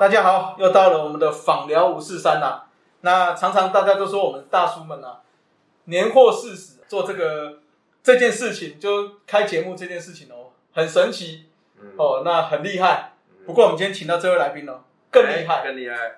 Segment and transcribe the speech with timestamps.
[0.00, 2.66] 大家好，又到了我们的访聊五四三啦。
[3.02, 5.20] 那常常大家都说我们大叔们啊，
[5.84, 7.58] 年过四十做这个
[8.02, 13.12] 这件事情，就开节目这件事情哦，很神奇嗯哦，那很厉害。
[13.44, 15.62] 不过我们今天请到这位来宾哦，更厉害。
[15.64, 16.14] 更厉害。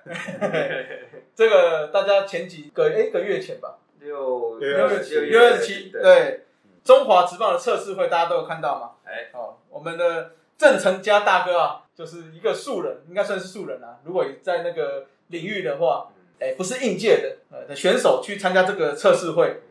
[1.34, 6.46] 这个大家前几个哎一个月前吧，六六月七六月七，对，对，
[6.84, 8.92] 中华职棒的测试会大家都有看到吗？
[9.04, 13.98] 哎，哦，我们的郑成家大哥啊，就是一个素人，应该算是素人啊。
[14.04, 16.08] 如果你在那个领域的话，
[16.40, 19.62] 哎，不是应届的呃的选手去参加这个测试会，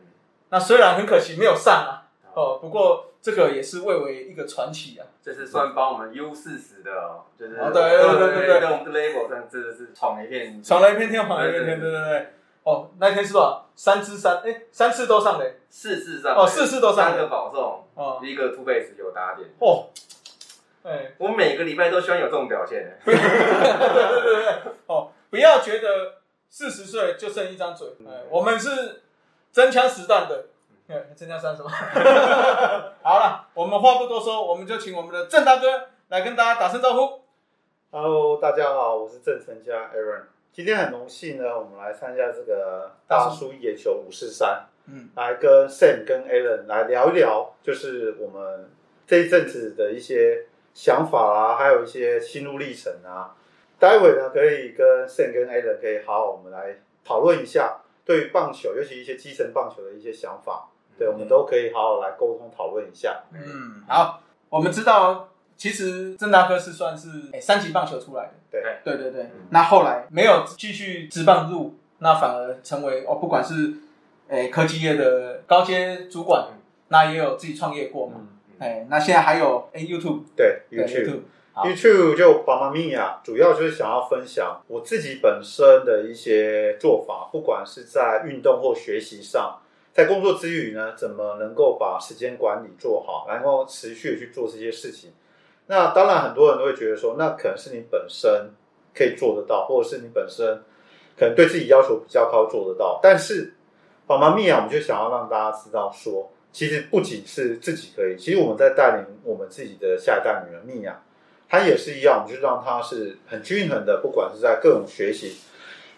[0.50, 5.06] 那虽然很可惜没有上啊，哦，不过这个也是蔚为一个传奇啊。
[5.22, 12.26] 这是算帮我们 U 四十的哦，就是哦对对对对对在我们的 label 上真的是闯了一片，闯了一片天，闯了一片天，对对对。
[12.64, 13.68] 哦，那天是多少？
[13.74, 15.56] 三支三，哎，三次都上嘞。
[15.68, 17.26] 四次上哦，四次都上三个。
[17.26, 19.48] 保送，哦一个 two base 有打点。
[19.58, 19.88] 哦，
[20.82, 22.98] 哎，我每个礼拜都希望有这种表现。
[23.04, 24.54] 对对对对，
[24.86, 26.16] 哦，不要觉得
[26.48, 29.02] 四十岁就剩一张嘴，哎，我们是
[29.52, 30.46] 真枪实弹的。
[30.88, 31.70] 哎，真枪实弹什么？
[33.02, 37.22] 好了，我们话不多说，我们就请我们的郑大哥来跟大家打声招呼。
[37.92, 40.22] Hello，大家好，我是郑成家 Aaron。
[40.52, 48.70] 今天很荣幸呢，我们来参加这个大叔野球五四三，嗯，来跟 Sam 跟 Aaron 来聊一聊，就是我们
[49.06, 53.34] 这一阵子的一些想法啊，还有一些心路历程啊。
[53.78, 63.24] 待会呢，可以跟 Sam 跟 Aaron 可以好好我们来讨论一下对于棒球，尤其一些基层棒球的一些想法，对我们都可以好好来沟通讨论一下。
[63.32, 69.22] 嗯，好，我们知道，其实郑大哥是算是哎三级棒球出来的，对对对对。
[69.24, 73.74] 嗯那后来没有继续职棒入，那反而成为哦，不管是
[74.28, 78.14] 哎科技业的高阶主管，嗯那也有自己创业过嘛。
[78.18, 78.28] 嗯，
[78.62, 81.20] 哎，那现在还有哎 YouTube，对对 YouTube。
[81.54, 89.60] 好 YouTube 就爸妈咪呀，主要就是想要分享我自己本身的一些做法，不管是在运动或学习上，
[89.92, 95.12] 在工作之余呢，怎么能够把时间管理做好，然后持续的去做这些事情。
[95.66, 98.50] 那当然，很多人都会觉得说，那可能是你本身
[98.94, 100.62] 可以做得到，或者是你本身
[101.18, 102.98] 可能对自己要求比较高做得到。
[103.02, 103.52] 但是，
[104.06, 111.02] 宝妈咪呀，我们就想要让大家知道说，其实不仅是自己可以，其实我们在带领我们自己的下一代女儿咪呀。
[111.48, 115.36] 它也是一样，就让她是很均衡的，不管是在各种学习，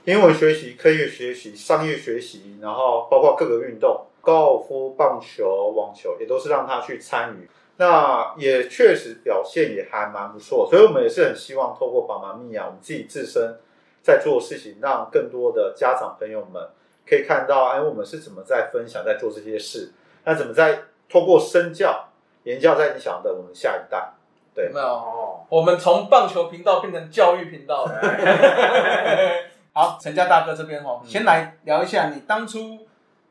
[0.04, 7.48] 英文学习、科学学习、商业学习，然后包括各个运动，高尔夫、棒球、网球，也都是让她去参与。
[7.76, 13.56] 那也确实表现也还蛮不错，所以我们也是很希望透过爸妈咪呀，我们自己自身
[14.02, 16.68] 在做事情，让更多的家长朋友们
[17.08, 19.92] 可以看到，哎，我们是怎么在分享、在做这些事，
[20.24, 22.08] 那怎么在透过身教、
[22.44, 24.12] 言教在你想的我们下一代。
[24.54, 24.86] 对有没有？
[24.86, 28.00] 哦，我们从棒球频道变成教育频道了。
[29.74, 32.78] 好，陈家大哥这边哦，嗯先来聊一下你当初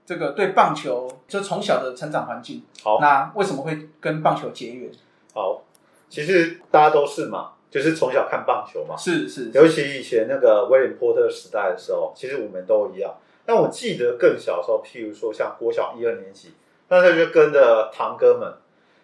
[0.06, 4.92] 这个对棒球，就从小的成长环境，好，那为什么会跟棒球结缘？
[5.34, 5.62] 好，
[6.10, 13.16] 其实大家都是嘛，就是从小看棒球嘛，是是，尤其以前那个威廉波特时代的时候，其实我们都一样。
[13.46, 16.54] 但我记得更小的时候，譬如说像国小一二年级，
[16.94, 18.54] 那时候就跟着堂哥们，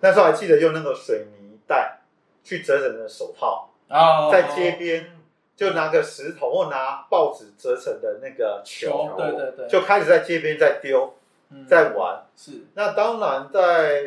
[0.02, 2.02] 那时候还记得用那个水泥袋
[2.44, 5.18] 去折成的手套，啊在街边
[5.56, 11.16] 就拿个石头或拿报纸折成的那个球球，，对对对，就开始在街边在丢，
[11.50, 11.66] 嗯。
[11.66, 12.24] 在玩。
[12.38, 12.62] 是。
[12.76, 14.06] 那当然，在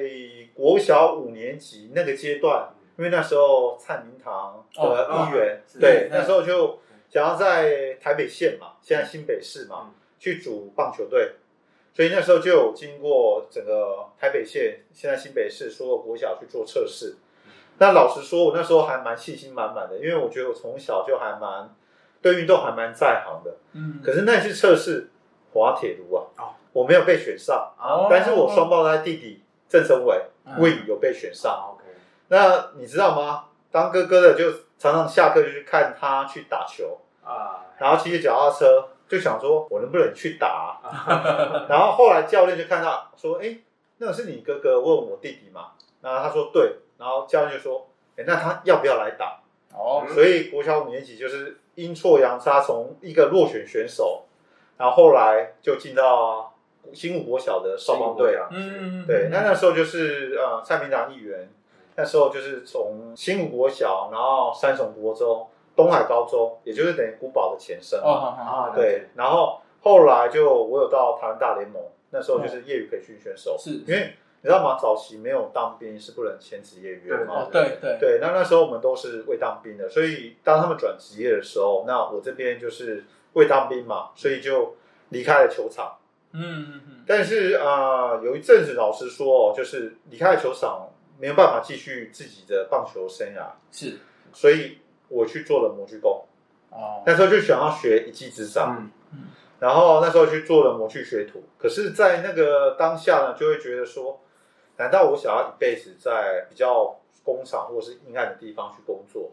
[0.54, 5.80] 国小五年级那个阶段，因为那时候蔡明堂的哦议员，是。
[5.80, 6.10] 对，嗯。
[6.12, 6.78] 那时候就
[7.10, 9.94] 想要在台北县嘛，现在新北市嘛，嗯。
[10.18, 11.32] 去组棒球队，
[11.94, 17.16] 所以那时候就有经过整个台北县，现在新北市所有国小去做测试。
[17.78, 21.74] 那老实说，我那时候还蛮信心满满的，因为我觉得我从小就还蛮
[22.20, 23.56] 对运动还蛮在行的。
[23.72, 25.10] 嗯，可是那次测试
[25.52, 27.72] 滑铁卢啊，哦我没有被选上。
[27.78, 31.52] 哦但是我双胞胎弟弟郑成伟、嗯 Win 有被选上。
[31.52, 31.84] 好，OK，
[32.28, 33.46] 那你知道吗？
[33.70, 43.58] 当哥哥的就常常下课就去看他去打球，啊，然后骑着脚踏车，就想说我能不能去打啊、 然后后来教练就看到说，哎，
[43.98, 45.72] 那个是你哥哥，问我弟弟嘛。
[46.00, 49.40] 然后他说对，然后教练就说，哎，那他要不要来打？
[49.72, 54.24] 哦，所以国小五年级就是阴错阳差，从一个落选选手，
[54.76, 56.52] 然后后来就进到
[56.92, 58.48] 新武国小的少棒队啊。
[58.50, 61.48] 嗯，对，那那时候就是呃蔡明堂议员，
[61.94, 68.44] 那时候就是从新武国小，然后三重国中、东海高中，也就是等于古堡的前身哦，嘛。
[68.44, 68.74] 好好。
[68.74, 74.76] 对，然后后来就我有到台湾大联盟，那时候就是业余培训选手，是因为你知道吗？
[74.80, 77.44] 早期没有当兵是不能签职业约嘛。
[77.44, 83.04] 哦，，对对，对，那那时候我们都是未当兵的，所以当他们转职业的时候，那我这边就是
[83.34, 84.74] 未当兵嘛，所以就
[85.10, 85.96] 离开了球场。
[86.34, 90.88] 嗯嗯嗯，但是啊、呃有一阵子老实说哦，就是离开了球场，
[91.18, 93.98] 没有办法继续自己的棒球生涯，是。
[94.32, 94.78] 所以
[95.12, 96.24] 我去做了模具工。
[96.70, 99.18] 哦，那时候就想要学一技之长，嗯嗯，
[99.60, 101.44] 然后那时候去做了模具学徒。
[101.58, 104.20] 可是，在那个当下呢，就会觉得说，
[104.78, 109.32] 难道我想要一辈子在比较工厂或者是阴暗的地方去工作？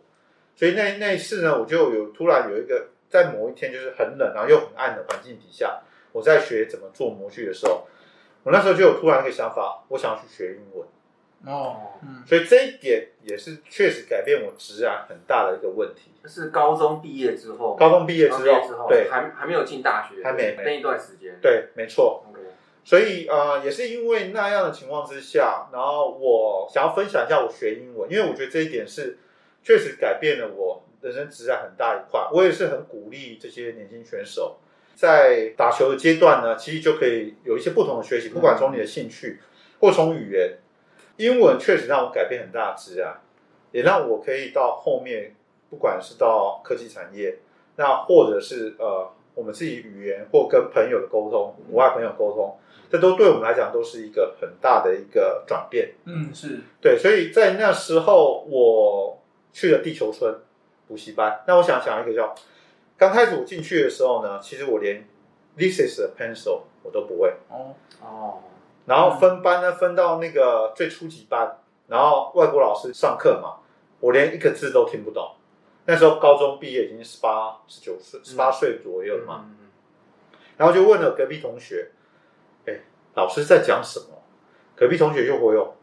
[0.55, 7.87] 所以那那一次呢，我就有突然有一个在某一天就是很冷然后又很暗的环境底下，我在学怎么做模具的时候，
[8.43, 10.85] 我那时候就有突然一个想法，我想要去学英文。
[11.45, 16.11] 哦，嗯，所以这一点也是确实改变我职涯很大的一个问题。
[16.25, 19.09] 是高中毕业之后，高中毕业之高中毕业之后，后对。
[19.09, 20.55] 还还没有进大学，还没。
[20.63, 22.25] 那一段时间，对，没错。
[22.29, 22.41] ，OK，
[22.83, 29.17] 所以呃，也是因为那样的情况之下，然后我想要分享一下我学英文，因为我觉得这一点是
[29.63, 32.27] 确实改变了我人生职涯很大一块。
[32.33, 34.57] 我也是很鼓励这些年轻选手
[34.93, 39.39] 在打球的阶段呢，其实就可以有一些不同的学习，不管从你的兴趣
[39.79, 40.57] 或从语言，
[41.19, 43.11] 英文确实让我改变很大的职涯，
[43.73, 45.35] 也让我可以到后面，
[45.69, 47.39] 不管是到科技产业，
[47.75, 52.57] 那或者是呃我们自己语言或跟朋友的沟通，国外朋友沟通。
[52.89, 55.91] 这都对我们来讲都是一个很大的一个转变。
[56.05, 59.21] 嗯是，对，所以在那时候我
[59.53, 60.33] 去了地球村
[60.87, 61.43] 补习班。
[61.45, 62.33] 那我想讲一个叫，
[62.97, 65.05] 刚开始我进去的时候呢，其实我连
[65.55, 67.33] This is a pencil 我都不会。
[67.49, 68.39] 哦，哦，
[68.89, 73.57] 然后分班呢，分到那个最初级班，然后外国老师上课嘛，
[73.99, 75.35] 我连一个字都听不懂。
[75.85, 79.69] 那时候高中毕业已经十八、十九岁、十八岁左右嘛，嗯，
[80.57, 81.91] 然后就问了隔壁同学，
[82.65, 82.79] 哎，
[83.13, 84.23] 老师在讲什么？
[84.75, 85.75] 隔壁同学就回我，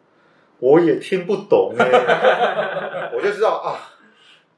[0.59, 3.79] 我也听不懂哎， 我就知道啊，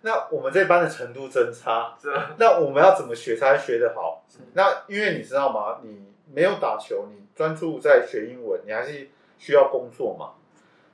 [0.00, 1.98] 那我们这班的程度真差，
[2.38, 4.24] 那我们要怎么学才学得好？
[4.54, 5.80] 那因为你知道吗？
[5.82, 9.08] 你没有打球，你专注在学英文，你还是
[9.38, 10.32] 需要工作嘛。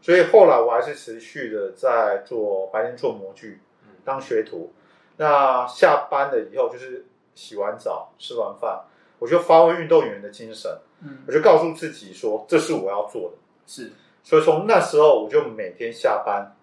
[0.03, 3.63] 所以后来我还是持续的在做白天做模具，
[4.05, 4.71] 当学徒。
[5.17, 8.85] 那下班了以后，就是洗完澡、吃完饭，
[9.19, 10.71] 我就发挥运动员的精神，
[11.01, 13.39] 嗯我就告诉自己说，这是我要做的。
[13.67, 13.91] 是，
[14.23, 16.55] 所以从那时候，我就每天下班，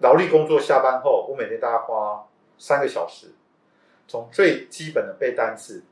[0.00, 2.26] 劳力工作下班后，我每天大概花
[2.58, 3.28] 三个小时，
[4.08, 5.84] 从最基本的背单词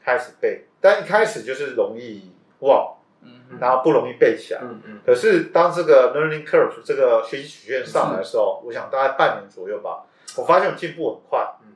[0.00, 4.60] 开始背，但一开始就是容易忘，嗯然后不容易背起来。
[4.62, 10.04] 嗯嗯，可是当这个 learning curve 这个学习曲线上来的时候，我想大概半年左右吧，
[10.36, 11.40] 我发现我进步很快。
[11.62, 11.66] 嗯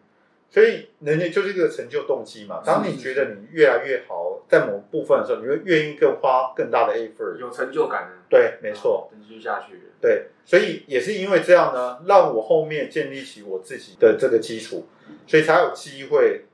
[0.51, 2.63] 所以人家就是一个成就动机嘛。
[2.65, 7.37] 当你觉得你越来越好，在某部分的时候，你会愿意更花更大的 effort。
[7.41, 9.11] 有成就感的，对，没错。
[9.21, 14.87] 继续下去，对，所以也是因为这样呢，让我后面建立起我自己的这个基础，
[15.27, 16.45] 所以才有机会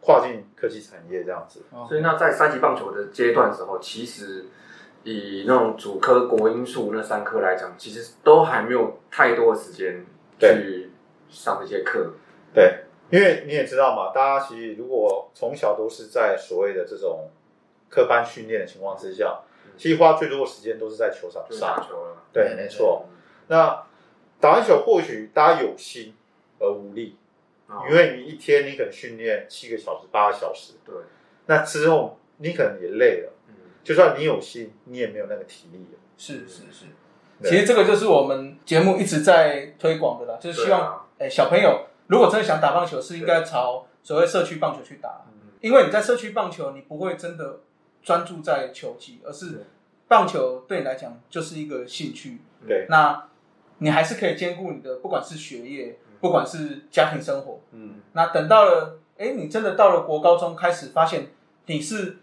[0.00, 1.62] 跨进科技产业这样子。
[1.70, 4.46] 哦所以那在三级棒球的阶段的时候，其实
[5.04, 10.04] 以那种主科国英数那三科来讲，其实都还没有太多的时间
[10.38, 10.90] 去
[11.28, 12.12] 上这些课。
[12.52, 17.30] 对，因为你也知道嘛，大家其实如果从小都是在所谓的这种
[17.88, 19.40] 科班训练的情况之下，
[19.76, 21.86] 其实花最多的时间都是在球场上。
[21.88, 23.06] 球了，对，没错。
[23.48, 23.82] 那
[24.40, 26.14] 打完球或许大家有心
[26.58, 27.19] 而无力，哦
[27.88, 30.94] 因为你一天你可能训练七个小时、八个小时，对，
[31.46, 33.32] 那之后你可能也累了。
[33.48, 35.98] 嗯，就算你有心，你也没有那个体力了。
[36.16, 36.86] 是是是。
[37.42, 47.60] 其实这个就是我们节目一直在推广的啦，就是希望哎、小朋友如果真的想打棒球，是应该朝所谓社区棒球去打，嗯因为你在社区棒球，你不会真的
[48.02, 49.64] 专注在球技，而是
[50.08, 52.40] 棒球对你来讲就是一个兴趣。
[52.66, 53.28] 对，那
[53.78, 57.60] 你还是可以兼顾你的，不管是学业，不管是家庭生活。
[57.72, 61.32] 嗯，那等到了，哎，你真的到了国高中，开始发现
[61.66, 62.18] 你是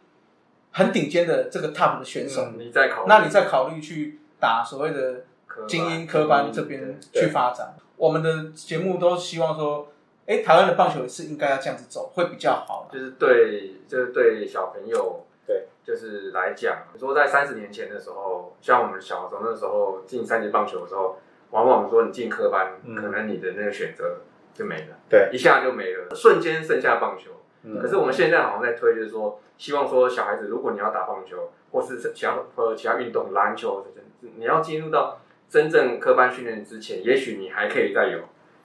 [0.72, 5.25] 很顶尖的这个 top 的选手，你再考，那你再考虑去打所谓的
[5.68, 7.75] 精英科班这边去发展。
[7.96, 9.88] 我们的节目都希望说，
[10.27, 12.88] 哎，台湾的棒球也是应该要这样子走，会比较好。
[12.94, 21.18] 就是对，就是对小朋友，对，就是来讲，你说在三十年前的时候，像我们小时候那时候进三级棒球的时候，
[21.51, 22.96] 往往说你进科班，嗯。
[22.96, 24.18] 可能你的那个选择
[24.54, 27.32] 就没了，对，一下就没了，瞬间剩下棒球。
[27.63, 27.80] 嗯。
[27.80, 33.86] 可是我们现在好像在推，就是说，希望说小孩子，如果你要打棒球，或是其他呃其他运动，篮球，
[34.22, 38.20] 你要进入到真正科班训练之前，也许你还可以再有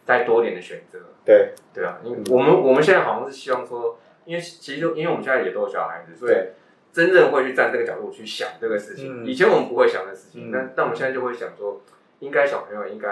[0.04, 0.98] 再多一点的选择。
[1.24, 6.34] 对，对啊，因为我们我们现在好像是希望说，因为其实因为我们现在也都有小孩子，所以
[6.92, 9.22] 真正会去站这个角度去想这个事情。
[9.22, 9.26] 嗯。
[9.26, 10.52] 以前我们不会想的事情，嗯。
[10.52, 11.80] 但但我们现在就会想说，
[12.22, 13.08] 应该小朋友应该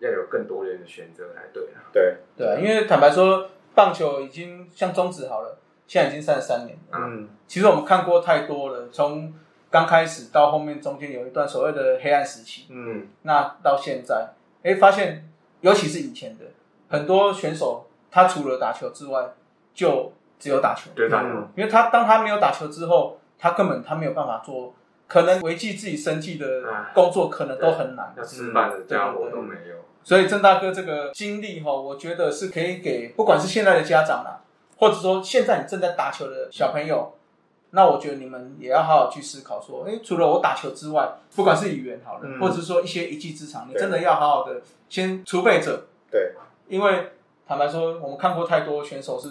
[0.00, 1.80] 要有更多元的选择才对啊。
[1.90, 6.98] 对，对啊，因为坦白说，棒球已经像中止好了，现在已经三十三年了。
[6.98, 9.34] 嗯其实我们看过太多了，从
[9.70, 14.28] 刚开始到后面中间有一段所谓的黑暗时期，嗯那到现在，
[14.62, 15.26] 哎，发现
[15.62, 16.44] 尤其是以前的
[16.88, 19.30] 很多选手，他除了打球之外，
[19.72, 21.22] 就只有打球，对吧？
[21.24, 24.74] 嗯因为他当他没有打球之后，他根本他没有办法做，
[25.10, 26.46] 可能维系自己生计的
[26.94, 28.14] 工作，可能都很难。
[28.16, 29.74] 要吃饭的家伙都没有。
[30.04, 34.40] 所以郑大哥这个经历哈，我觉得是可以给不管是现在的家长啦，
[34.78, 37.12] 或者说现在你正在打球的小朋友，
[37.70, 42.40] 那我觉得你们也要好好去思考说，哎，除了我打球之外，不管是语言好了，嗯。
[42.40, 46.32] 或者是说一些一技之长，你真的要好好的先储备着，对，
[46.68, 47.10] 因为
[47.46, 49.28] 坦白说，我们看过太多选手是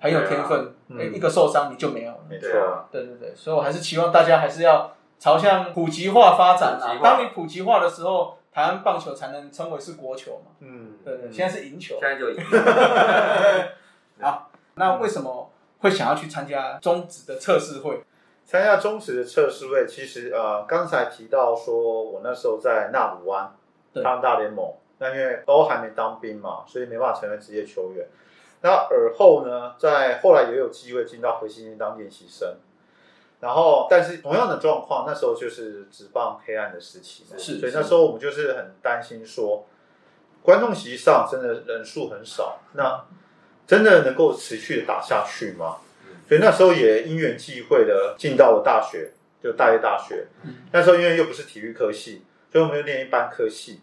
[0.00, 0.72] 很有天分，
[1.12, 2.18] 一个受伤你就没有了。
[2.30, 2.48] 没错，
[2.90, 6.98] 对对对，所以我还是期望大家还是要朝向普及化发展啊。
[7.02, 10.52] 当你普及化的时候，台湾棒球才能称为是国球嘛。
[10.60, 12.08] 嗯对对，现在是赢球现。
[12.08, 12.36] 在就赢。
[14.20, 18.02] 好那为什么会想要去参加中职的测试会？
[18.44, 23.52] 参加中职的测试会，其实呃，刚才提到说我那时候在纳鲁湾
[23.92, 28.06] 对他们大联盟，那因为都还没当兵嘛，所以没办法成为职业球员。
[28.62, 32.56] 那而后呢，在后来也有机会进到核心当练习生，
[33.40, 39.66] 然后但是同样的状况，那时候就是职棒黑暗的时期嘛，是所以那时候我们就是很担心说，
[40.42, 43.04] 观众席上真的人数很少，那
[43.66, 45.76] 真的能够持续的打下去吗？
[46.28, 49.12] 所以那时候也因缘际会的进到了大学，
[49.42, 50.26] 就大业大学。
[50.44, 53.80] 嗯那时候因为又不是体育科系，所以我们就念一般科系。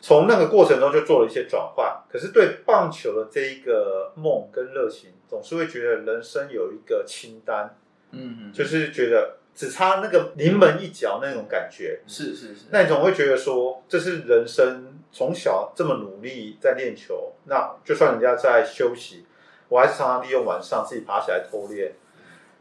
[0.00, 7.74] 从那个过程中就做了一些转换，可是对棒球的这一个梦跟热情，总是会觉得人生有一个清单，
[8.16, 12.00] 嗯，就是觉得只差那个临门一脚那种感觉。
[12.06, 19.24] 是是是，那你总会觉得说，这是人生从小这么努力在练球，那就算人家在休息，
[19.68, 21.92] 我还是常常利用晚上自己爬起来偷练，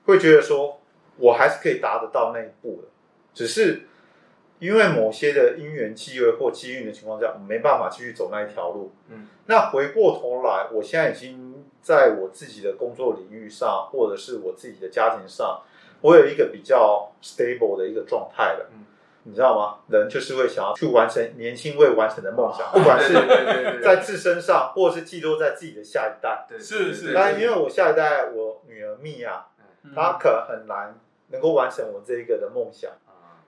[0.05, 0.81] 会觉得说
[1.17, 2.87] 我还是可以达得到那一步的，
[3.33, 3.87] 只是
[4.59, 8.93] 因为某些的因缘际会或机遇的情况下，我没办法继续走那一条路。
[9.09, 15.61] 嗯，那回过头来，我现在已经在我自己的工作领域上，或者是我自己的家庭上，
[16.01, 18.69] 我有一个比较 stable 的一个状态了。
[18.73, 18.85] 嗯
[19.27, 19.79] 你知道吗？
[19.89, 26.45] 人就是会想要去完成年轻未完成的梦想，不管是在自身上，或者是寄托在自己的下一代。
[26.47, 29.47] 对是是但，因为我下一代，我女儿蜜亚，
[29.81, 30.95] 嗯她可能很难
[31.29, 32.91] 能够完成我这一个的梦想，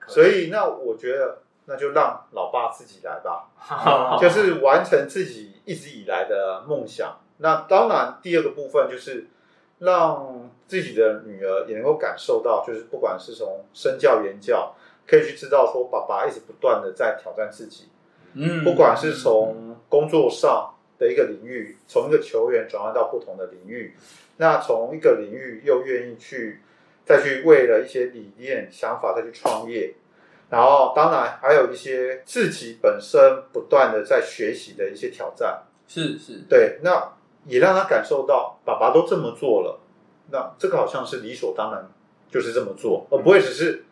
[0.08, 3.50] 所以那我觉得那就让老爸自己来吧。
[4.20, 7.20] 就是完成自己一直以来的梦想。
[7.36, 9.28] 那当然，第二个部分就是
[9.78, 14.74] 让自己的女儿也能够感受到，就是不管是从身教言教，
[15.06, 17.88] 可以去知道说，爸爸一直不断的在挑战自己，
[18.34, 23.94] 嗯不管是从工作上的一个领域，从一个球员转换到不同的领域，
[24.38, 26.60] 那从一个领域又愿意去
[27.04, 29.94] 再去为了一些理念、想法再去创业，
[30.50, 37.12] 然后当然还有一些自己本身不断的在学习的一些挑战，是是，对，那
[37.46, 39.80] 也让他感受到爸爸都这么做了，
[40.30, 41.88] 那这个好像是理所当然
[42.30, 43.84] 就是这么做，而不会只是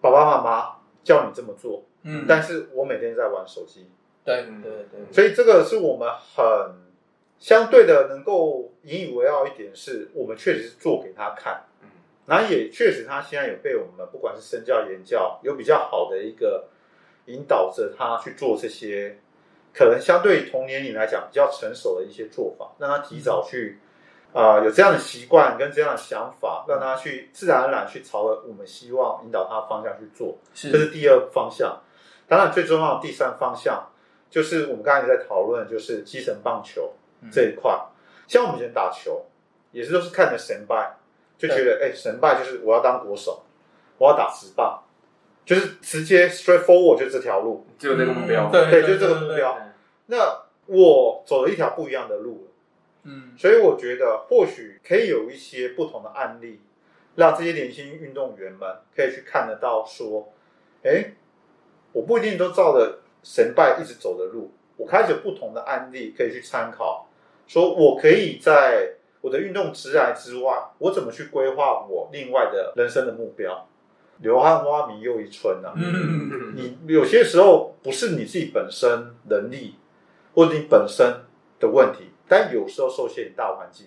[0.00, 3.88] 爸爸妈妈叫你这么做，嗯，但是我每天在玩手机。
[4.22, 6.44] 对嗯对对，所以这个是我们很
[7.38, 11.69] 相对的能够引以为傲一点，是我们确实是做给他看，嗯
[12.30, 16.68] 然后也确实他现在有被我们不管是身教言教，有比较好的一个
[17.24, 19.18] 引导着他去做这些，
[19.74, 23.80] 可能相对于同年龄来讲比较成熟的一些做法，让他提早去。
[24.32, 30.38] 啊、有这样的习惯跟这样的想法，让他去自然而然去朝着我们希望引导他的方向去做。
[30.54, 31.82] 这是是第二方向。
[32.28, 33.90] 当然，最重要的第三方向
[34.30, 36.92] 就是我们刚才在讨论，就是基层棒球
[37.32, 37.76] 这一块。
[38.28, 39.26] 像我们以前打球，
[39.72, 40.94] 也是都是看着神拜，
[41.40, 43.42] 就觉得哎，神拜就是我要当国手，
[43.96, 44.82] 我要打直棒，
[45.46, 47.66] 就是直接 straight forward 就这条路。
[47.78, 48.50] 就有这个目标。
[48.50, 49.58] 嗯对对，就这个目标。
[50.06, 52.52] 那我走了一条不一样的路了。
[53.04, 56.60] 嗯所以我觉得或许可以有一些不同的案例，
[57.16, 60.30] 让这些年轻运动员们可以去看得到，说，
[60.82, 61.14] 哎，
[61.92, 67.08] 我不一定都照着神拜一直走的路，我开始有不同的案例可以去参考，
[67.46, 73.66] 说我可以在我的运动职涯之外，我怎么去规划我另外的人生的目标。
[74.18, 75.72] 流汗花明又一春啊！
[75.76, 79.76] 嗯你有些时候不是你自己本身能力
[80.34, 81.22] 或者你本身
[81.58, 83.86] 的问题，但有时候受限于大环境。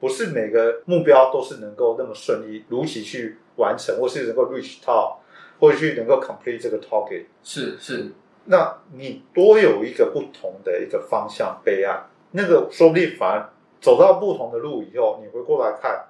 [0.00, 5.20] 不是每个目标都是能够那么顺利如期去完成，或是能够 reach 到，
[5.60, 7.26] 或者去能够 complete 这个 target。
[7.44, 8.10] 是是，
[8.46, 16.06] 那你多有一个不同的一个方向备案，那个说不定反而走到不同的路以后，你回过来看，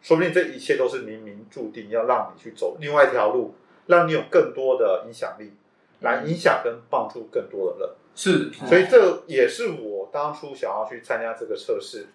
[0.00, 3.54] 说不定这一切都是冥冥注定要让你去走另外一条路，
[3.86, 5.52] 让你有更多的影响力，
[6.00, 7.90] 来影响跟帮助更多的人。
[8.14, 12.06] 是，所以这也是我当初想要去参加这个测试。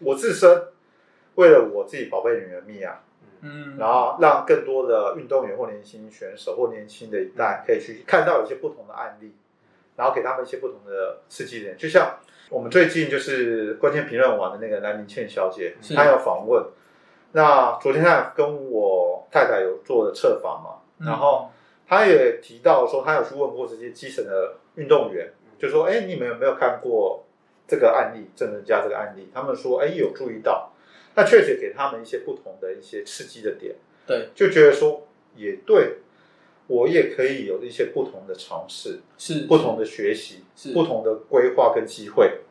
[0.00, 0.64] 我自身
[1.36, 3.00] 为了我自己宝贝女儿蜜娅，
[3.40, 9.32] 嗯，然后让更多的运动员或年轻选手或年轻的一代可以去看到有一些不同的案例，
[9.96, 11.76] 然后给他们一些不同的刺激点。
[11.78, 12.18] 就像
[12.50, 16.64] 我们最近就是关键评论网的那个兰明倩小姐，她要访问。
[17.32, 21.50] 那昨天她跟我太太有做的测访嘛，嗯然后
[21.86, 27.24] 她也提到说，她有去问过这些基层的运动员，就说：“哎，你们有没有看过
[27.66, 30.72] 这个案例，郑人家这个案例？”他们说：“哎，有注意到。”
[31.14, 33.74] 那确实给他们一些不同的一些刺激的点。
[34.06, 35.96] 对，就觉得说也对，
[36.68, 42.42] 我也可以有一些不同的尝试、是不同的学习、是不同的规划跟机会，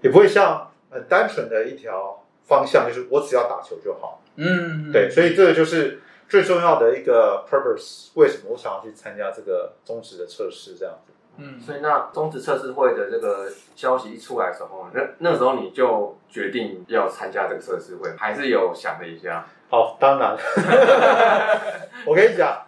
[0.00, 4.22] 也不会像很单纯的一条方向，就是我只要打球就好。
[4.36, 8.10] 嗯，对，所以这个就是最重要的一个 purpose。
[8.14, 10.74] 为什么我想要去参加这个中职的测试？
[10.76, 19.46] 这样子，嗯，所以那中职测试会的这个消息一出来的时候，那那时候你就决定要参加这个测试会，还是有想了一下？
[19.68, 20.36] 好，当然，
[22.06, 22.64] 我跟你讲，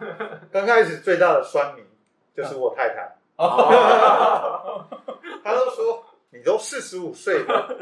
[0.52, 1.84] 刚开始最大的酸民
[2.36, 3.16] 就是我太太。
[3.36, 4.84] 哦，
[5.44, 7.76] 他都说你都四十五岁了，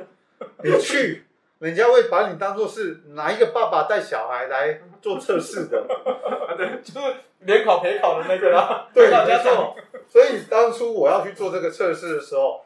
[0.63, 1.25] 你去，
[1.61, 5.87] 人家会把你当做是哪一个爸爸带小孩来做测试的。
[6.59, 9.77] 对就是联考陪考的那个啦，对，人家没错。
[10.09, 12.65] 所以当初我要去做这个测试的时候，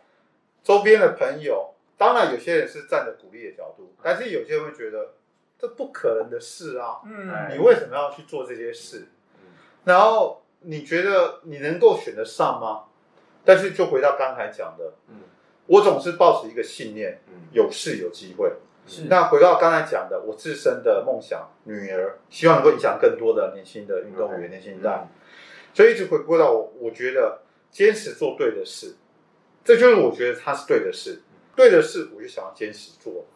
[0.65, 5.15] 周边的朋友，当然有些人是站着鼓励的角度，但是有些人会觉得
[5.59, 9.09] 这不可能的事啊，嗯，你为什么要去做这些事？
[9.85, 12.85] 然后你觉得你能够选得上吗？
[13.45, 15.17] 但是就回到刚才讲的，嗯。
[15.67, 17.49] 我总是抱持一个信念，嗯。
[17.53, 18.53] 有事有机会。
[18.87, 19.03] 是。
[19.09, 25.09] 那回到刚才讲的，我自身的梦想，女儿希望能够影响更多的年轻的运动员、年轻一代，
[25.75, 28.97] 所以一直回归到我，我觉得坚持做对的事，
[29.65, 31.21] 这就是我觉得它是对的事，
[31.55, 33.27] 对的事我就想要坚持做，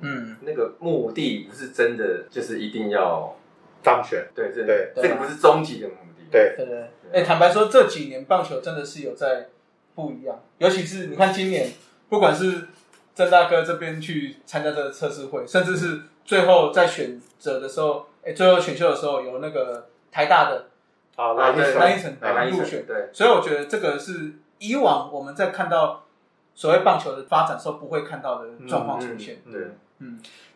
[0.00, 3.36] 嗯，那个目的不是真的就是一定要
[3.82, 4.26] 当选。
[4.34, 4.92] 对这对。
[4.96, 6.24] 这个不是终极的目的。
[6.30, 9.48] 对，对对，哎，坦白说，这几年棒球真的是有在
[9.94, 11.70] 不一样，尤其是你看今年，
[12.08, 12.68] 不管是
[13.14, 20.68] 郑大哥这边去参加这个测试会，甚至是最后在选择的时候，哎，最后选秀的时候有那个台大的，
[21.16, 26.06] 啊，啊，对，来一那一层来来一层入选对，所以我觉得这个是以往我们在看到
[26.54, 29.42] 所谓棒球的发展时候不会看到的状况出现。
[29.52, 29.74] 对，嗯，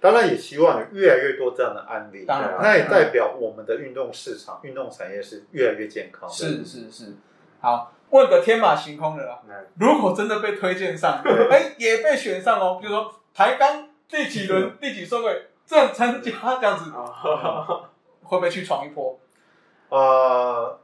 [0.00, 6.28] 当然也希望有越来越多这样的案例，当然那也代表我们的运动市场、运动产业是越来越健康。
[6.28, 7.14] 是是是。
[7.60, 9.40] 好，问个天马行空的啦，
[9.80, 16.92] 如果真的被推荐上，哎，也被选上哦，比如说台钢第几轮、第几顺位正参加这样子，
[18.22, 19.18] 会不会去闯一波？
[19.88, 20.78] 呃，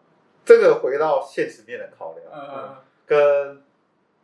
[0.45, 3.63] 这个回到现实面的考量，呃，跟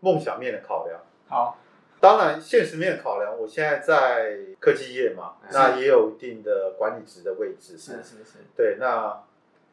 [0.00, 0.98] 梦想面的考量。
[1.28, 1.58] 好，
[2.00, 7.76] 当然，现实面考量，我现在在科技业嘛，那也有一定的管理职的位置。
[7.76, 9.22] 是是是，对，那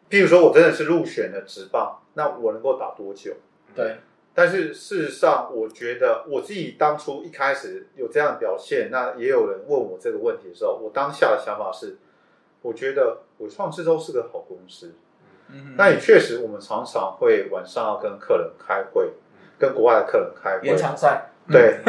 [0.10, 3.34] 譬如说我真的是入选了职棒，那我能够打多久？
[3.76, 3.98] 对，
[4.34, 11.98] 但是事实上，我觉得我自己当初一开始有这样的表现，那也有人问我这个问题的时候，我当下的想法是，
[12.62, 14.94] 我觉得伟创制都是个好公司。
[15.50, 19.14] 嗯，那也确实，我们常常会晚上要跟客人开会，
[19.60, 20.68] 跟国外的客人开会。
[20.68, 21.80] 延长赛，对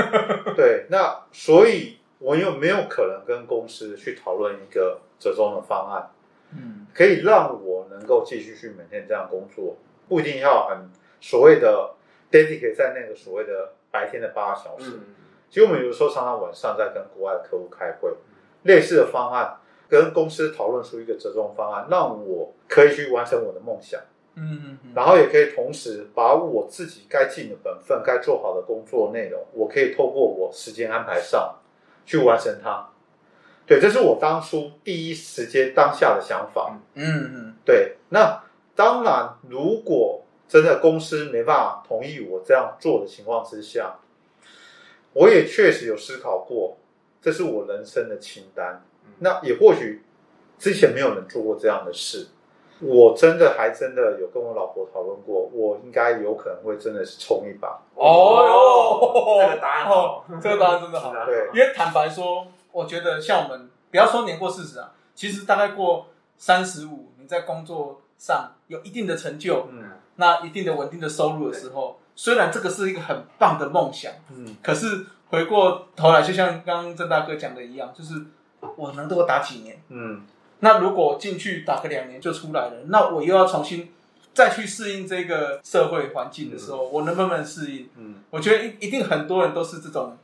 [0.54, 6.10] 对，那所以我有没有可能跟公司去讨论一个折中的方案，
[6.52, 9.76] 嗯，可以让我能够继续去每天这样工作，
[10.08, 10.90] 不一定要很
[11.20, 11.94] 所谓的
[12.30, 14.90] dedicate 在那个所谓的白天的八个小时。
[14.96, 15.00] 嗯
[15.48, 18.12] 其实我们有时候常常晚上在跟国外的客户开会，
[18.64, 19.56] 类似的方案
[19.88, 24.00] 跟公司讨论出一个折中方案，让我可以去完成我的梦想。
[24.36, 31.56] 嗯嗯嗯，然后也可以同时把我自己该尽的本分、该做好的工作内容，我可以透过我时间安排上
[32.04, 32.88] 去完成它。
[33.66, 36.78] 对，这是我当初第一时间当下的想法。
[36.94, 38.44] 嗯嗯对，那
[38.76, 43.96] 当然，如果真的公司没办法同意我这样做的情况之下，
[45.14, 46.76] 我也确实有思考过，
[47.20, 48.84] 这是我人生的清单。
[49.18, 50.02] 那也或许
[50.58, 52.28] 之前没有人做过这样的事，
[52.80, 57.80] 我真的还真的有跟我老婆讨论过，我应该有可能会真的是冲一把。
[57.94, 61.12] 哦哟，这个答案好，哦 这个答案真的好。
[61.24, 61.48] 对。
[61.54, 69.92] 因为坦白说，我觉得像我们不要说年过四十啊，其实大概过三十五，你在工作上有一定的成就，嗯。
[70.16, 74.56] 那一定的稳定的收入的时候，虽然这个是一个很棒的梦想，嗯。
[74.62, 78.14] 可是回过头来，就像刚刚郑大哥讲的一样，就是
[78.76, 79.82] 我能多打几年。
[79.88, 80.22] 嗯
[80.60, 83.92] 那如果进去打个两年就出来了，那我又要重新
[84.32, 87.88] 再去适应这个社会环境的时候，我能不能适应？
[87.96, 90.16] 嗯我觉得一一定很多人都是这种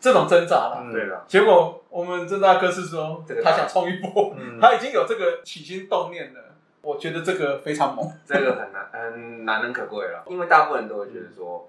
[0.00, 0.82] 这种挣扎啦。
[0.82, 6.40] 嗯对了，结果我们郑大哥是说他想冲一波，嗯他已经有这个起心动念了。
[6.82, 8.12] 我觉得这个非常猛。
[8.26, 11.66] 这个很难很难能可贵了，因为大部分人都会觉得说，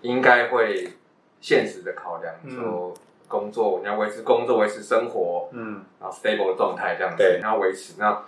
[0.00, 0.94] 应该会
[1.40, 2.94] 现实的考量，嗯说
[3.28, 5.84] 工作你要维持工作，维持生活，嗯。
[6.00, 7.36] 然后 stable 的状态这样子，对。
[7.36, 7.94] 你要维持。
[7.98, 8.24] 那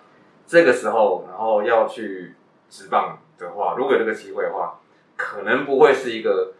[0.46, 2.34] 这个时候，然后要去
[2.68, 4.78] 职棒的话，如果有这个机会的话，
[5.16, 6.52] 可能不会是一个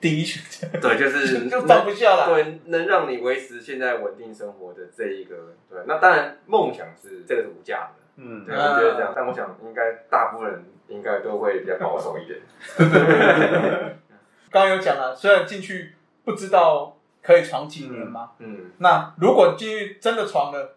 [0.00, 2.26] 第一选择对，就是 就放不下了。
[2.26, 8.44] 对，能让你维持现在稳定生活的这一个，对，那当然梦想是这个是无价的，嗯。
[8.44, 12.40] 对，我觉得这样，但我想应该大部分人应该都会比较保守一点，
[14.50, 16.95] 刚刚有讲了，虽然进去不知道
[17.26, 20.76] 可以闯几年嘛，嗯，那如果进去真的闯了，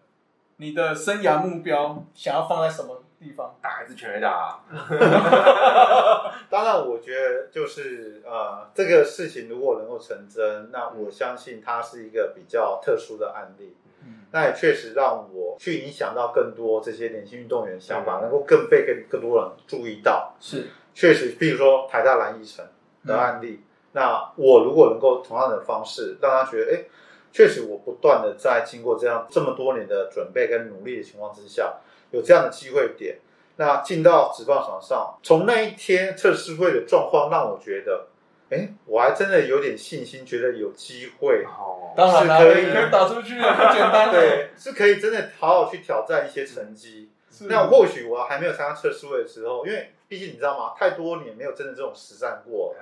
[0.58, 3.54] 你的生涯目标想要放在什么地方？
[3.62, 4.60] 打还是全垒打啊，
[6.50, 13.76] 当然，我觉得就是呃，这个事情如果能够成真，那我相信它是一个比较特殊的案例。
[14.06, 14.22] 嗯。
[14.32, 20.34] 那也确实让我去影响到更多这些年轻运动员的想法，嗯能够更被更更多人注意到。
[20.40, 20.68] 是。
[20.96, 22.66] 确实，比如说台大蓝一城
[23.06, 23.62] 的案例，
[23.94, 26.84] 那我如果能够同样的方式让他觉得，哎，
[27.32, 31.78] 确实我不断的在经过这样这么多年的准备跟努力的情况之下，
[32.12, 33.18] 有这样的机会点，
[33.58, 38.08] 那进到职棒场上，从那一天测试会的状况让我觉得，
[38.50, 41.44] 哎，我还真的有点信心，觉得有机会。
[41.46, 44.10] 哦，当然可以可以打出去的，不简单。
[44.14, 47.10] 对，是可以真的好好去挑战一些成绩。
[47.48, 50.74] 那或许我还没有参加测试会的时候，因为毕竟你知道吗？
[50.78, 52.76] 太多年没有真的这种实战过，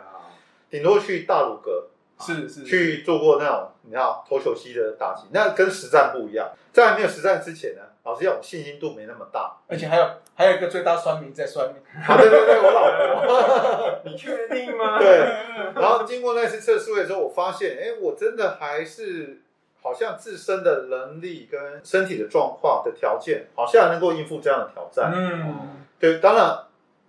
[0.70, 1.88] 顶多去大鲁阁
[2.20, 6.50] 是是去做过那种你知道投球机的打击，那跟实战不一样。
[6.74, 9.58] 在没有实战之前呢，老实讲，我信心度没那么大。
[9.68, 12.82] 而且还有还有一个最大酸民在酸民，啊，对对对，我老
[13.26, 14.00] 婆。
[14.06, 14.98] 你确定吗？
[15.02, 15.18] 对，
[15.76, 19.42] 然后经过那次测试会之后，我发现，哎，我真的还是
[19.82, 25.12] 好像自身的能力跟身体的状况的条件，好像能够应付这样的挑战。
[25.16, 26.66] 嗯对，当然，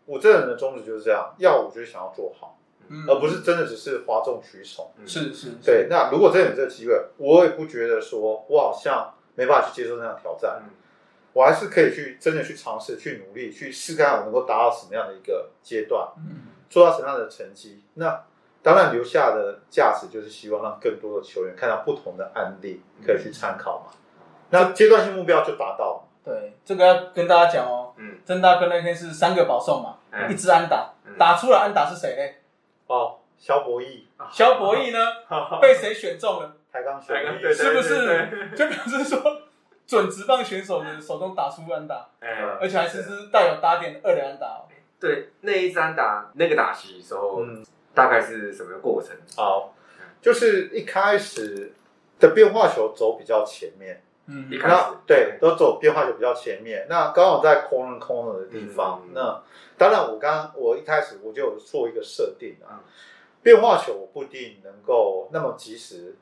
[0.06, 2.57] 我这个人的宗旨就是这样，要我就是想要做好，
[2.88, 4.90] 嗯而不是真的只是哗众取宠。
[4.98, 10.70] 嗯是是，对，那如果真的有这个机会，我也不觉得说我好像没办法去接受那样的挑战，嗯
[11.34, 17.82] 我还是可以去真的去尝试、去努力、去试看我能够达到什么样的一个阶段，嗯做到什么样的成绩。
[17.94, 18.24] 那
[18.62, 23.92] 当然留下的价值就是希望让更多的球员看到不同的案例，可以去参考嘛。
[24.50, 26.08] 那阶段性目标就达到了。
[26.24, 27.92] 对，这个要跟大家讲哦。
[27.96, 32.37] 嗯，曾大哥那天是三个保送嘛，嗯一支安打，嗯打出了安打是谁嘞？
[32.88, 34.98] 哦，肖博义、肖博义呢？
[35.62, 36.56] 被谁选中了？
[36.72, 38.50] 台钢球衣，台钢对是不是？
[38.56, 39.42] 就表示说，
[39.86, 42.28] 准职棒选手的手中打出安打，哎，
[42.60, 44.68] 而且还是是带有打点的二垒安打哦。
[45.00, 49.16] 对，那一张打那个打席的时候，嗯，大概是什么过程？
[49.36, 49.74] 好，
[50.20, 51.72] 就是一开始
[52.18, 54.48] 的变化球走比较前面，嗯。
[54.50, 54.74] 一开始。
[54.74, 56.86] 那对，都走变化球比较前面。
[56.88, 59.42] 那刚好在 corner corner 的地方，嗯那
[59.76, 62.68] 当然我刚刚我一开始我就有做一个设定啊。
[62.72, 62.80] 嗯，
[63.42, 66.16] 变化球我不一定能够那么及时，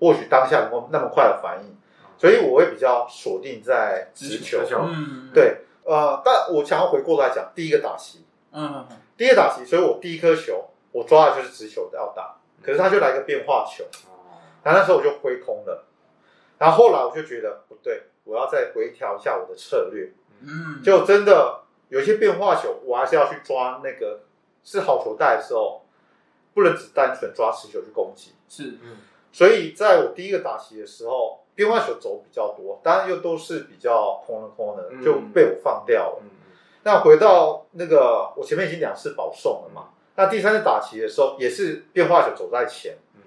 [0.00, 1.76] 或许当下能够那么快的反应，
[2.18, 4.70] 所以我会比较锁定在直球直。
[4.70, 4.80] 球。
[4.82, 14.40] 嗯，对，呃，但我想要回过来讲第一个打席，嗯，第一个打席，所以我第一颗球我抓的就是直球要打，可是他就来个变化球，哦。
[14.64, 15.84] 然后那时候我就挥空了，
[16.58, 24.20] 然后后来我就觉得不对，我要再回调一下我的策略，嗯，就真的有些变化球，我还是要去抓那个
[24.64, 25.84] 是好球带的时候，
[26.54, 28.32] 不能只单纯抓持球去攻击。
[28.48, 28.98] 是嗯
[29.32, 36.18] 所以在我第一个打席的时候，变化球走比较多，当然又都是比较空的空的，嗯就被我放掉了。
[36.22, 36.30] 嗯
[36.84, 42.96] 那回到那个，我前面已经两次保送了嘛，那第三次打旗的时候，也是变化球走在前。
[43.16, 43.22] 嗯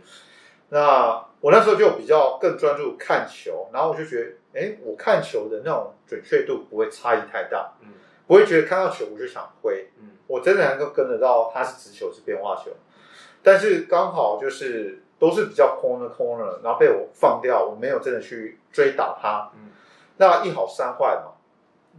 [0.70, 7.94] 那我那时候就比较更专注看球，然后我就觉得，哎，我看球的那种准确度不会差异太大，嗯。
[8.28, 10.10] 不会觉得看到球我就想挥，嗯。
[10.28, 12.72] 我真的能够跟得到它是直球是变化球，
[13.42, 19.70] 但是刚好就是都是比较空的空的，然后被我放掉，我没有真的去追打它，嗯。
[20.18, 21.32] 那一好三坏嘛，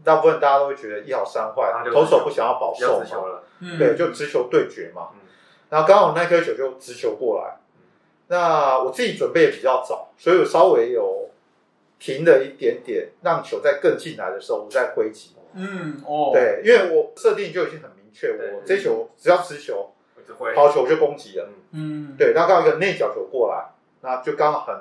[0.05, 3.40] 大部分大家都会觉得一好三坏投手不想要保要送嘛，
[3.79, 5.09] 对，就直球对决嘛。
[5.14, 5.20] 嗯，
[5.70, 7.57] 然后刚好那颗球就直球过来，
[8.30, 11.28] 那我自己准备也比较早，所以我稍微有
[11.98, 15.34] 停了一点点，让球在更进来的时候，我再挥击。
[15.52, 21.48] 嗯哦，，对，因为我设定就已经很明确，对我这球只要持球我就会抛球我就攻击了。
[21.72, 24.76] 嗯，对，那刚好一个内角球过来，那就刚好很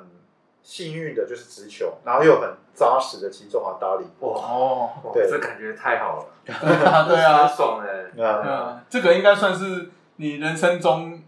[0.62, 4.06] 幸运的就是直球，然后又很扎实的击中了达里。
[4.20, 11.20] 哇，哦，哇对这感觉太好了 对啊，对啊很，爽哎，啊，嗯，这个应该算是你人生中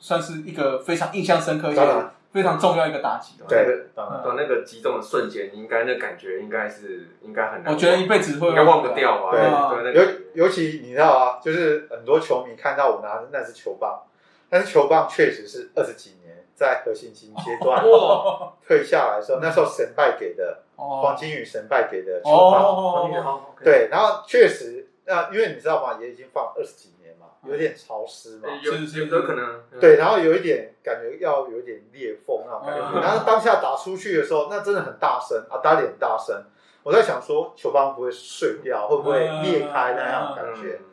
[0.00, 3.34] 算是一个非常印象深刻、一个非常重要一个打击。
[3.46, 3.86] 对。
[3.94, 9.30] 到那个击中的瞬间，应该那感觉应该是应该很难，我觉得一辈子会应该忘不掉吧？
[9.30, 9.92] 对。
[9.92, 10.02] 对，
[10.34, 14.02] 尤尤其你知道啊，就是很多球迷看到我拿的那只球棒，
[14.48, 26.99] 但是球棒确实是二十几年在核心金阶段哇，退下来的时候，那时候神拜给的黄哦，金宇神拜给的球棒，对，然后确实，那因为你知道吗，也已经放二十几年嘛，
[27.46, 36.44] 有点潮湿嘛，有有有可能，对，然后有一点感觉要有一点裂缝那种感觉，嗯然后当下打出去的时候，那真的很大声啊，打脸很大声。
[36.82, 40.78] 我在想说，球棒会不会碎掉，会不会裂开那样的感觉？
[40.80, 40.84] 嗯，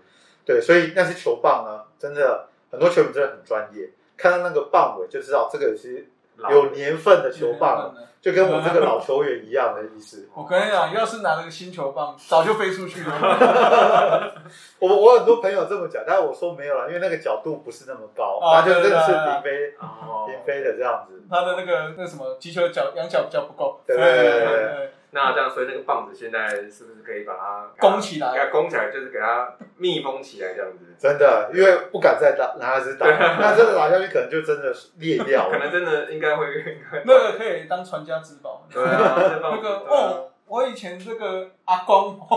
[0.45, 6.05] 对，所以那些球棒呢，真的很多球迷真的很专业，看到那个棒尾就知道这个是老
[6.49, 10.27] 有年份的球棒，就跟我这个老球员一样的意思。
[10.35, 14.33] 我跟你讲，要是拿了个新球棒，早就飞出去了。
[14.79, 21.21] 我我很多朋友这么讲，但是我说没有了，因为那个角度不是那么高，哦就真的是平飞哦平飞的这样子。
[21.29, 35.57] 他的那个那什么击球角仰角比较不够，对对对对对对那这样，所以那个棒子现在是不是可以把它拱起来给它拱起来，就是给它密封起来这样子，真的，因为不敢再打拿来是打， 那真的打下去可能就真的是裂掉了。
[35.57, 36.45] 可能真的应该会
[37.03, 38.67] 那个可以当传家之宝。
[38.71, 42.15] 对啊，那那个哦，我以前这个阿光，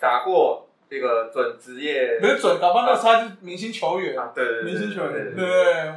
[0.00, 5.44] 打过这个准职业不是准，搞不好那时候他是明星球员，啊，对对对，明星球员，对？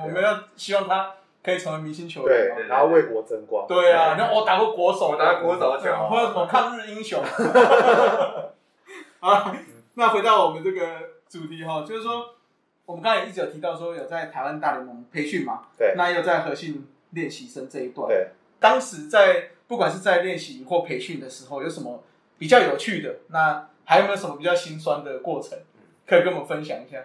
[0.03, 1.12] 我们要希望他
[1.43, 3.65] 可以成为明星球对员嘛。，然后为国争光。
[3.67, 7.21] 对啊，然后我打过国手，我打过国手球对或者什么抗日英雄。
[9.19, 9.56] 啊，
[9.95, 10.86] 那回到我们这个
[11.28, 12.36] 主题哈，就是说，
[12.86, 18.08] 我们刚才一直有提到说有在台湾大联盟培训嘛，对那也有在核心练习生这一段。
[18.08, 18.28] 对，
[18.60, 22.04] 当时在不管是在练习或培训的时候，有什么
[22.38, 23.15] 比较有趣的？
[23.30, 25.58] 那还有没有什么比较心酸的过程，
[26.06, 27.00] 可以跟我们分享一下？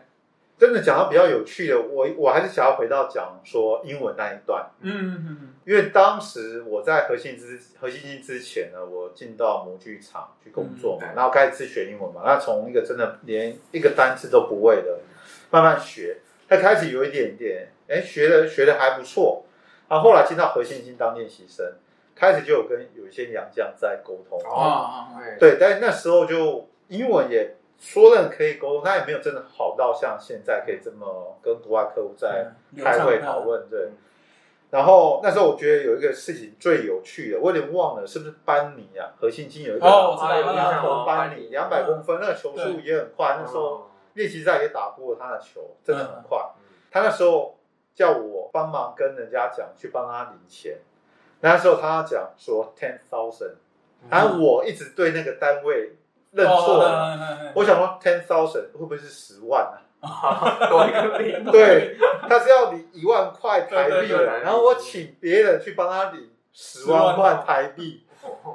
[0.63, 15.01] 真的讲到比较有趣的，我我还是想要回到讲说英文那一段，嗯嗯嗯因为当时我在核心之核心机之前呢，我进到模具厂去工作嘛，嗯然后开始自学英文嘛，那从一个真的连一个单词都不会的，
[15.51, 19.45] 慢慢学，他开始有一点点，哎，学的学的还不错，
[19.89, 21.73] 然后后来进到核心金当练习生，
[22.15, 25.19] 开始就有跟有一些洋将在沟通，嗯啊啊啊！
[25.41, 33.69] 对对，但是那时候就英文也说了可以沟通，但也没有真的好到像现在可以这么跟国外客户在开会讨论。
[33.69, 33.99] 对嗯，
[34.71, 39.11] 然后那时候我觉得有一个事情最有趣的，我有点忘了是不是班尼啊？
[39.21, 46.39] 核心金有一个哦我知道班尼，两百公分，那个球速也很快，那时候哦练习赛也打过他的球，真的很快。
[46.39, 47.57] 嗯他那时候
[47.95, 50.77] 叫我帮忙跟人家讲去帮他领钱，
[51.41, 53.55] 那时候他讲说 ten thousand，
[54.11, 55.97] 然后我一直对那个单位
[56.33, 56.85] 认错。
[57.55, 60.67] 我想说 ten thousand 会不会是十万啊？
[60.69, 61.97] 多一个零，对，
[62.29, 68.05] 他是要领一万块台币然后我请别人去帮他领十万块台币，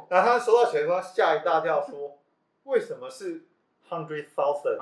[0.10, 2.18] 然后他收到钱的时候他吓一大跳，说
[2.66, 3.42] 为什么是
[3.90, 4.78] hundred thousand？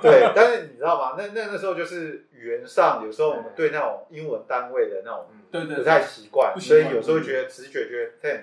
[0.00, 1.16] 对，但是你知道吗？
[1.18, 8.42] 那那那时候就是语言上，有时候我们对那种英文单位的那种不太习惯，所以有时候会觉得直觉觉得 ten，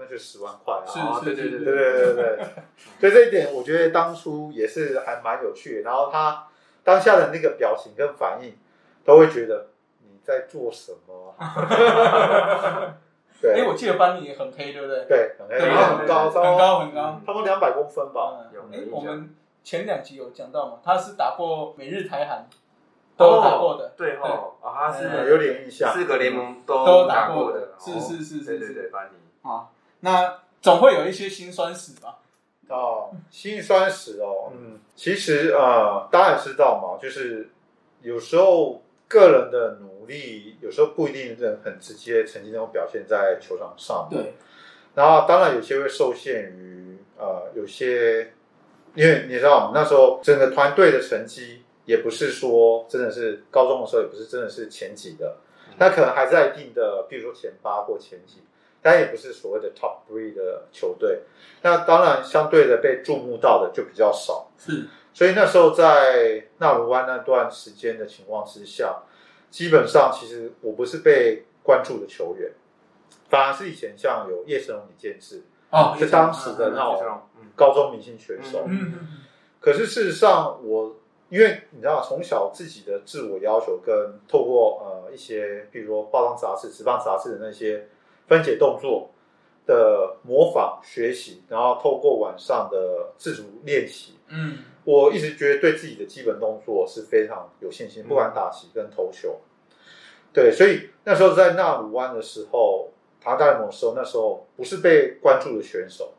[0.00, 0.84] 那就十万块啊。
[0.86, 2.46] 是哦对对对对对对对，
[3.00, 5.82] 所以这一点我觉得当初也是还蛮有趣的。
[5.82, 6.46] 然后他
[6.84, 8.56] 当下的那个表情跟反应，
[9.04, 9.68] 都会觉得
[10.02, 11.34] 你在做什么？
[13.40, 15.04] 对，因为我记得班尼也很黑，对不对？
[15.08, 17.00] 对，很黑然后很高，很高很高。
[17.24, 18.38] 差不多两百公分吧。
[18.40, 22.48] 嗯哎有有印，象我们前两集有讲到嘛，他是打过美日台韩，
[23.16, 23.92] 都打过的。
[23.96, 25.92] 对哦，啊，他对是有点印象。
[25.92, 29.68] 四个联盟都都打过过的，是哦是是是是对对对，班尼，啊，
[30.00, 32.18] 那总会有一些辛酸史吧？
[32.68, 37.48] 哦，辛酸史哦，嗯，其实呃，大家也知道嘛，就是
[38.02, 44.08] 有时候个人的努力，有时候不一定能很直接成绩能够表现在球场上。
[44.10, 44.34] 对，
[44.94, 48.32] 然后当然有些会受限于呃，有些
[48.94, 55.36] 因为你知道，我们那时候整个团队的成绩也不是说真的是高中的时候也不是真的是前几的，
[55.78, 58.42] 那可能还在一定的，比如说前八或前几，
[58.82, 61.20] 但也不是所谓的 top three 的球队。
[61.62, 64.48] 那当然相对的被注目到的就比较少。
[64.58, 69.02] 是所以那时候在纳鲁湾那段时间的情况之下，
[69.50, 72.52] 基本上其实我不是被关注的球员，
[73.28, 77.22] 反而是以前像有叶神龙、李建志，哦，是当时的那种
[77.56, 78.64] 高中明星选手。
[78.66, 79.08] 嗯嗯
[79.60, 80.96] 可是事实上，我
[81.30, 87.88] 因为你知道，从小自己的自我要求跟透过呃一些，比如说报章杂志、职棒杂志的那些
[88.28, 89.10] 分解动作
[89.66, 99.40] 的模仿学习，然后透过晚上的自主练习，嗯我一直觉得对自己的基本动作是非常有信心，不管打击跟投球。
[100.32, 106.12] 对，所以那时候在纳鲁湾的时候，台湾大联盟的时候，那时候不是被关注的选手，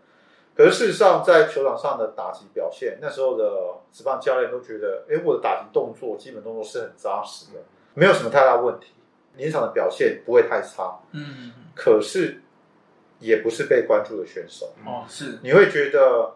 [0.55, 7.59] 可是事实上在球场上的打击表现，那时候的职棒教练都觉得，哎，我的打击动作、基本动作是很扎实的，
[7.93, 8.93] 没有什么太大问题，
[9.35, 10.99] 临场的表现不会太差。
[11.11, 12.41] 嗯，可是
[13.19, 14.73] 也不是被关注的选手。
[14.85, 16.35] 哦是，你会觉得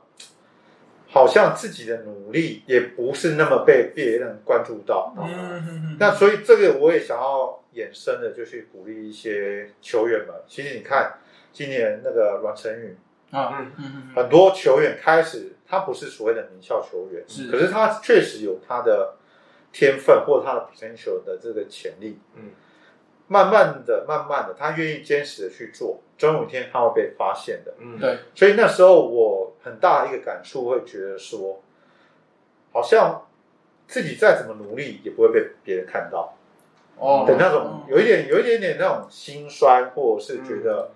[1.07, 5.13] 好像自己的努力也不是那么被别人关注到。
[5.17, 10.35] 嗯那所以这个我也想要衍生的，就去鼓励一些球员们。
[10.47, 11.19] 其实你看，
[11.51, 12.97] 今年那个阮成宇，
[13.31, 19.15] 啊嗯嗯嗯很多球员开始他不是所谓的名校球员，是可是他确实有他的
[19.71, 22.19] 天分或者他的 potential 的这个潜力。
[22.35, 22.49] 嗯
[23.27, 27.73] 慢慢的、慢慢的，他愿意坚持的去做，总有一天他会被发现的。
[27.79, 27.97] 嗯。
[27.99, 31.61] 对，所以那时候我很大的一个感触，会觉得说，
[32.71, 33.25] 好像
[33.87, 36.37] 自己再怎么努力，也不会被别人看到。
[36.97, 37.23] 哦。
[37.25, 40.91] 的那种，有一点、有一点点那种心酸，或者是觉得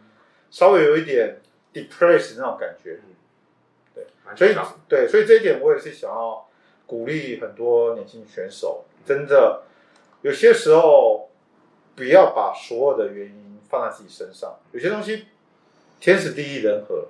[0.51, 1.37] 稍微有一点
[1.73, 2.99] depressed 那种感觉。
[3.07, 3.15] 嗯、
[3.95, 4.05] 对。
[4.35, 4.55] 所以
[4.87, 6.45] 对，所以这一点我也是想要
[6.85, 9.63] 鼓励很多年轻选手，真的
[10.21, 11.16] 有些时候
[11.97, 15.25] 不要把所有的原因放在自己身上，有些东西
[15.99, 17.07] 天时地利人和，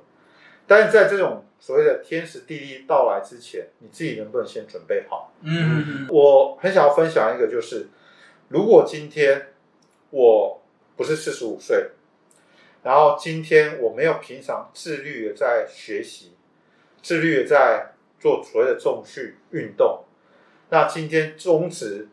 [0.65, 5.33] 但是在这种所谓的天时地利到来之前，你自己能不能先准备好？
[5.41, 7.89] 嗯我很想要分享一个，就是
[8.47, 9.47] 如果今天
[10.09, 10.63] 我
[10.95, 11.91] 不是四十五岁，
[12.81, 16.31] 然后今天我没有平常自律的在学习，
[17.03, 20.05] 自律的在做所谓的重训运动，
[20.69, 22.07] 那今天终止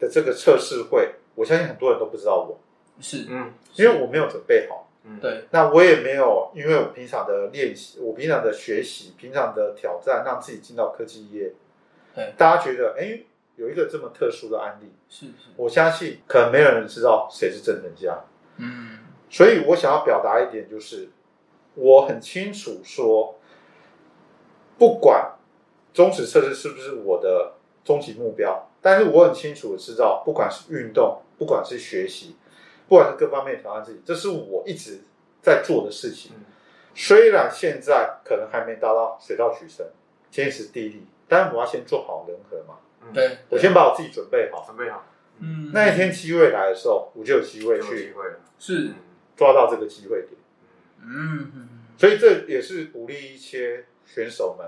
[0.00, 2.58] 的这个测试会，我相信很多人都不知道我，
[3.00, 4.82] 是，嗯因为我没有准备好。
[5.04, 11.52] 嗯对，那我也没有，因为我平常的练习，我平常的学习，平常的挑战，让自己进到科技业。
[12.12, 13.20] 对大家觉得，哎，
[13.54, 18.24] 有一个这么特殊的案例，是是，我相信可能没有人知道谁是郑成家。
[18.56, 18.98] 嗯
[19.30, 21.08] 所以我想要表达一点，就是
[21.74, 23.38] 我很清楚说，
[24.78, 25.34] 不管
[25.92, 32.36] 终止测试是不是我的终极目标，但是我很清楚的知道，不管是运动，不管是学习，
[32.88, 35.00] 不管是各方面挑战自己，这是我一直
[35.42, 36.32] 在做的事情。
[36.36, 36.44] 嗯
[36.98, 39.84] 虽然现在可能还没达到水到渠成、
[40.30, 42.78] 天时地利，但是我要先做好人和嘛。
[43.02, 45.04] 嗯，对，我先把我自己准备好，准备好，
[45.40, 48.94] 嗯那一天机会来的时候，我就有机会去机去会了，是，嗯
[49.36, 50.32] 抓到这个机会点。
[51.04, 51.68] 嗯
[51.98, 54.66] 所以这也是鼓励一些选手们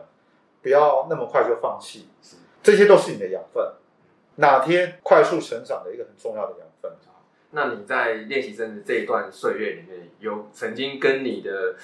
[0.60, 2.08] 不要那么快就放弃，
[2.62, 3.64] 这些都是你的养分，
[4.38, 6.90] 哪天快速成长的一个很重要的养分。
[7.50, 11.76] 那你在练习生的这一段岁月里面，有曾经跟你的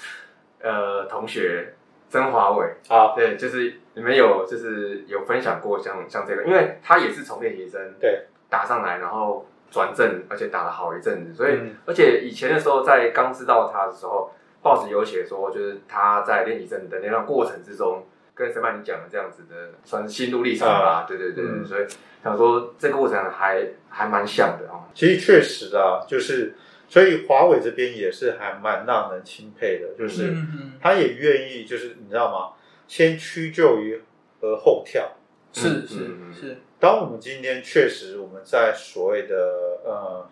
[0.61, 1.75] 呃同学
[2.11, 8.27] 曾华伟，啊，对，就是你们有就是有分享过像像这个，因为他也是从练习生对。
[8.51, 11.75] 打上来，然后转正，而且打了好一阵子，所以、嗯。
[11.87, 14.31] 而且以前的时候在刚知道他的时候，
[14.63, 21.65] 报纸有写说，就是他在练习生的那段过程之中，跟沈曼你讲的这样子的，算是心路历程吧，对对对，嗯。
[21.65, 21.87] 所以
[22.23, 26.55] 想说这个过程还还蛮像的哦，其实确实啊，就是
[26.89, 32.57] 所以华为这边也是还蛮让人钦佩的，就是嗯他也愿意，就是你知道吗？
[32.89, 34.03] 先屈就于
[34.41, 35.13] 而后跳。
[35.53, 36.35] 是嗯是嗯。
[36.35, 39.37] 是，当我们今天确实我们在所谓的
[39.85, 40.29] 呃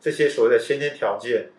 [0.00, 1.50] 这些所谓的先天条件，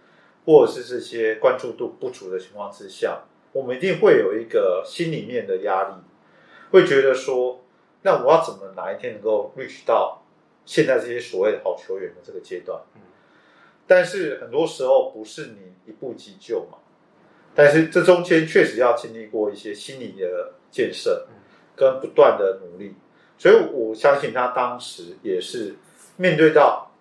[0.45, 5.93] 或者是这些关注度不足的情况之下，我们一定会有一个心里面的压力，
[6.71, 7.63] 会觉得说，
[8.03, 10.23] 那我要怎么哪一天能够 reach 到
[10.65, 12.81] 现在这些所谓的好球员的这个阶段？
[12.95, 13.01] 嗯
[13.91, 16.77] 但是很多时候不是你一步即就嘛，
[17.55, 21.25] 但是这中间确实要经历过一些心理的建设，
[21.75, 22.93] 跟不断的努力，
[23.35, 25.75] 所以我相信他当时也是
[26.17, 26.91] 面对到，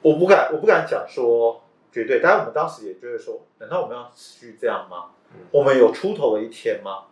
[0.00, 5.10] 我不敢我不敢讲说绝对，但是我们当时也觉得说，难道我们要持续这样吗？
[5.34, 7.04] 嗯我们有出头的一天吗？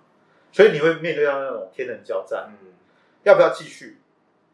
[0.53, 2.69] 所以你会面对到那种天人交战，嗯，
[3.25, 3.99] 要不要继续？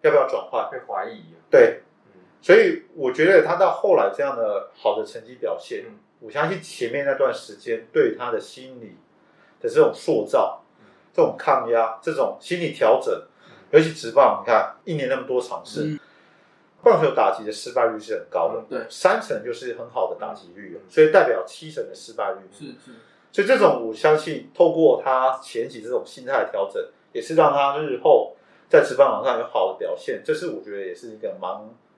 [0.00, 0.68] 要不要转换？
[0.68, 8.96] 会怀疑，对，嗯所以我觉得他到后来这样的好的成绩表现，嗯我相信前面那段时间对他的心理
[9.60, 10.64] 的这种塑造、
[11.12, 13.12] 这种抗压、这种心理调整，
[13.70, 16.00] 尤其直棒，你看一年那么多场次，嗯
[16.82, 22.40] 棒球打击的失败率是很高的，嗯对三成就是很好的打击率了，所以代表七成的失败率。
[22.50, 22.90] 是是，
[23.32, 26.80] 所以这种我相信，透过他前期这种心态的调整，
[27.12, 28.36] 也是让他日后
[28.68, 30.22] 在职棒场上有好的表现。
[30.24, 31.50] 这是我觉得也是一个蛮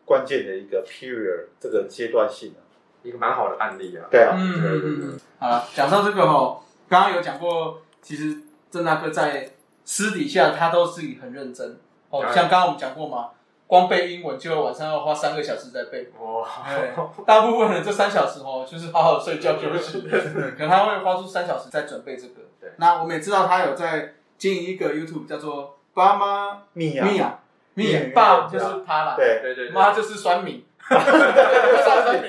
[0.07, 2.61] 关键的一个 period 这个阶段性的。
[3.03, 4.07] 一个蛮好的案例啊。
[4.11, 5.21] 对啊，嗯对对嗯对嗯。
[5.39, 6.59] 好了，讲到这个哈，
[6.89, 8.39] 刚刚有讲过，其实
[8.71, 9.51] 郑大哥在
[9.85, 11.79] 私底下他都是很认真
[12.09, 13.31] 哦，像刚刚我们讲过嘛，
[13.67, 16.09] 光背英文就晚上要花三个小时在背。
[16.21, 16.95] 哇，哎，
[17.27, 22.35] 大部分人这三小时哦，就是好好睡觉休息， 可能他会花出三小时在准备这个。
[22.61, 22.71] 对。
[22.77, 27.39] 那我们也知道他有在经营一个 YouTube 叫做“爸妈密啊，咪呀
[27.75, 32.29] 咪呀咪”，爸就是他啦，对，对对对，妈就是酸米，酸米。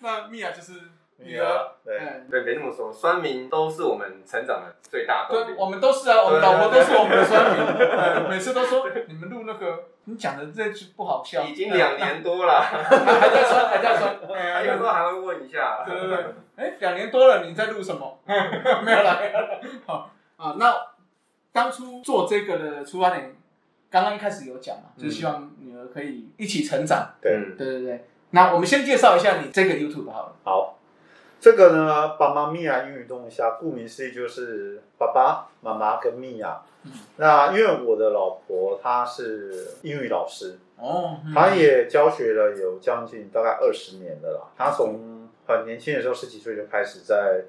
[0.00, 0.72] 那米娅就是
[1.18, 12.80] 女儿，对，嗯，对，没这么说，酸民都是我们成长的最大动对，我们都是啊，我们老婆都是我们的酸民，嗯 每次都说你们录那个，你讲的这句不好笑，已经两年多了，还
[13.30, 15.84] 在酸，还在酸， 哎有时候还会问一下。
[15.86, 16.26] 对对对，
[16.56, 18.18] 哎，两年多了，你在录什么？
[18.26, 19.18] 没有了，没有啦。
[19.86, 20.74] 好啊，那
[21.52, 23.34] 当初做这个的出发点，
[23.90, 27.14] 刚刚一开始有讲嘛，就是希望女儿可以一起成长。
[27.20, 30.34] 对嗯对对对，那我们先介绍一下你这个 YouTube 好了。
[30.42, 30.78] 好，
[31.42, 36.62] 这个呢，爸妈咪呀英语动一下，顾名思义就是爸爸妈妈跟咪呀。
[36.84, 44.40] 嗯那因为我的老婆她是英语老师，哦，嗯她也教学了有将近大概二十年了啦。
[44.56, 47.42] 她从很年轻的时候，十几岁就开始在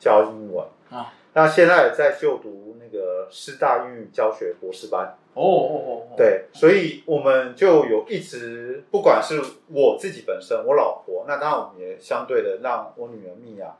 [0.00, 1.12] 教英文啊。
[1.34, 5.16] 那现在也在就读那个师大英语教学博士班。
[5.36, 13.76] 哦哦哦，哦，对，所以我们就有一直，不管是我自己本身，我老婆，那当然我们也相对的让我女儿蜜娅，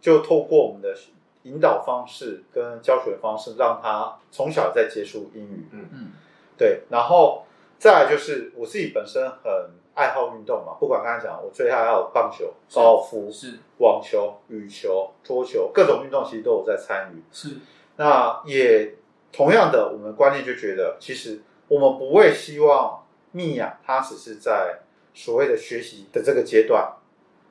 [0.00, 0.96] 就透过我们的
[1.42, 5.66] 引导方式跟教学方式，让她从小在接触英语。
[5.70, 6.06] 嗯嗯
[6.56, 7.44] 对，然后
[7.78, 17.22] 再来就是我自己本身很爱好运动嘛，不管刚才讲，我最爱好棒球、是高尔夫、是网球、羽球、桌球，各种运动其实都有在参与。
[17.30, 17.58] 是，
[17.96, 18.94] 那也
[19.36, 24.78] 同样的，我们观念就觉得，其实我们不会希望蜜呀，她只是在
[25.12, 26.90] 所谓的学习的这个阶段，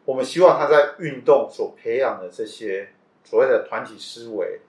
[0.04, 2.90] 我们希望她在运动所培养的这些
[3.24, 4.60] 所谓的团体思维、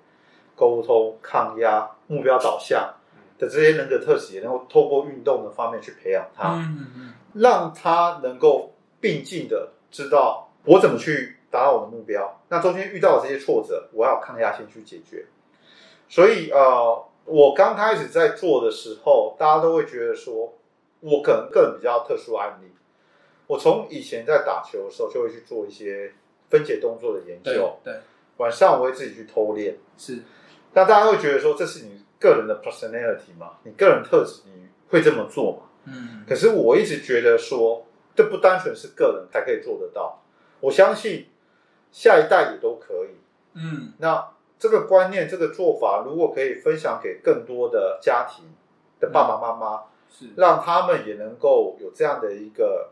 [0.55, 2.95] 沟通、抗压、目标导向
[3.39, 6.55] 的这些人格特质，也能够透过运动的方面去培养她。
[6.57, 12.43] 嗯嗯嗯，让他能够并进的知道我怎么去达到我的目标。
[12.49, 15.25] 那中间遇到的这些挫折，我要有抗压性去解决。
[16.09, 20.55] 所以呃，我刚开始在做的时候，大家都会觉得说，
[21.01, 22.71] 我可能个人比较特殊案例。
[23.47, 26.13] 我从以前在打球的时候，就会去做一些
[26.49, 27.79] 分解动作的研究。
[27.85, 27.95] 对
[28.39, 29.79] 晚上我会自己去偷练。
[29.97, 30.19] 是，
[30.73, 33.59] 那大家会觉得说，这是你个人的 personality 嘛？
[33.63, 35.59] 你个人特质，你会这么做吗？
[35.89, 40.21] 嗯可是我一直觉得说，这不单纯是个人才可以做得到，
[40.61, 41.29] 我相信
[41.93, 43.17] 下一代也都可以。
[43.55, 44.29] 嗯那
[44.59, 48.47] 这个观念、这个做法，如果可以分享给更多的家庭
[48.99, 52.91] 的爸爸妈妈，是，让他们也能够有这样的一个，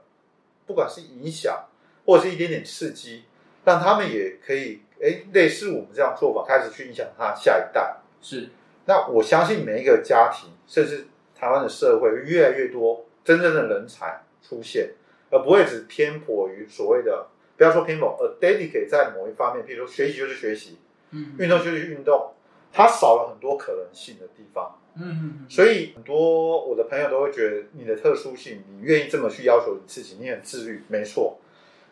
[0.67, 1.65] 不管是影响
[2.05, 3.25] 或者是一点点刺激，
[3.65, 7.97] 让他们也可以哎类似我们这样做法，开始去影响他下一代。
[8.21, 8.51] 是，
[8.85, 14.91] 那我相信每一个家庭，甚至台湾的社会，越来越多真正的人才出现，
[15.31, 20.79] 而不会只偏颇于所谓的，不要说偏颇，而 dedicate 在某一方面，比如说学习就是学习，
[21.15, 22.33] 嗯运动就是运动，
[22.73, 24.79] 它少了很多可能性的地方。
[24.97, 25.03] 嗯
[25.41, 31.39] 嗯，所以很多我的朋友都会觉得你的特殊性，你愿意这么去要求你自己，你很自律，没错。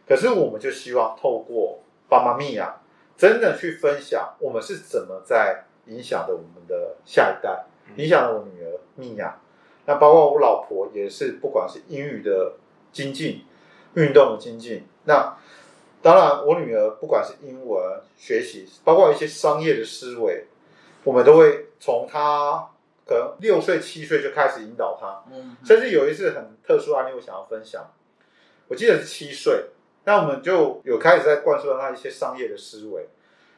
[0.07, 2.81] 可是我们就希望透过爸妈咪呀，
[3.17, 7.65] 真的去分享我们是怎么在影响着我们的下一代，
[7.97, 9.41] 影响了我女儿蜜娅，
[9.87, 12.55] 那包括我老婆也是，不管是英语的
[12.93, 13.45] 精进、
[13.95, 15.37] 运动的精进，那
[16.03, 20.47] 当然我女儿不管是英文学习，包括一些商业的思维，
[21.05, 22.69] 我们都会从她
[23.07, 27.93] 可能六岁、七岁就开始引导她，嗯甚至有一次很特殊案例，我想要分享。
[28.69, 29.67] 我记得是七岁，
[30.05, 33.09] 那我们就有开始在灌输她一些商业的思维。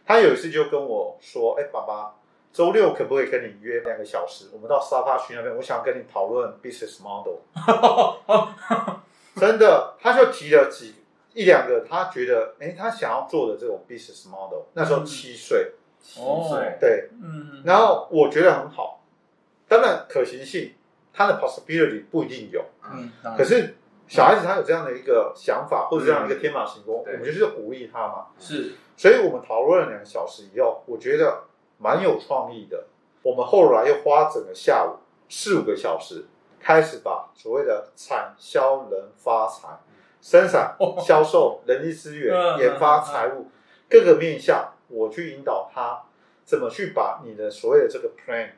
[0.06, 2.14] 她有一次就跟我说：“哎，爸爸，
[2.52, 4.46] 周六可不可以跟你约两个小时？
[4.52, 7.38] 我们到沙发区那边，我想跟你讨论 business model。”
[9.36, 10.94] 真的，他就提了几
[11.34, 14.62] 一两个，他觉得哎，他想要做的这种 business model。
[14.72, 19.04] 那时候七岁，七哦岁，对，嗯，然后我觉得很好。
[19.66, 20.74] 当然，可行性，
[21.12, 22.64] 他的 possibility 不一定有。
[22.84, 23.76] 嗯，可是
[24.06, 28.26] 小孩子他有这样的一个想法，或者这样一个天马行空，我对们就是鼓励他嘛。
[28.38, 31.44] 是，所以我们讨论了两个小时以后，我觉得
[31.78, 32.84] 蛮有创意的。
[33.22, 34.98] 我们后来又花整个下午
[35.30, 36.26] 四五个小时，
[36.60, 39.68] 开始把所谓的产销人发财、
[40.24, 40.74] 生产、
[41.06, 43.48] 销售、人力资源、嗯研发、财务
[43.90, 46.02] 各个面向，我去引导他
[46.46, 48.48] 怎么去把你的所谓的这个 plan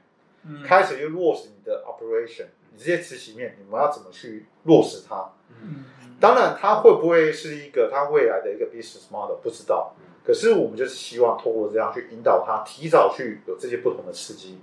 [0.44, 0.62] 嗯。
[0.62, 5.32] 开始去落实你的 operation，你这些执行面，你们要怎么去落实它？
[5.60, 5.86] 嗯。
[6.20, 9.92] 当然，它会不会是一个它未来的一个 business model 不知道。
[10.24, 14.60] 可是我们就是希望通过这样去引导他，提早去有这些不同的刺激，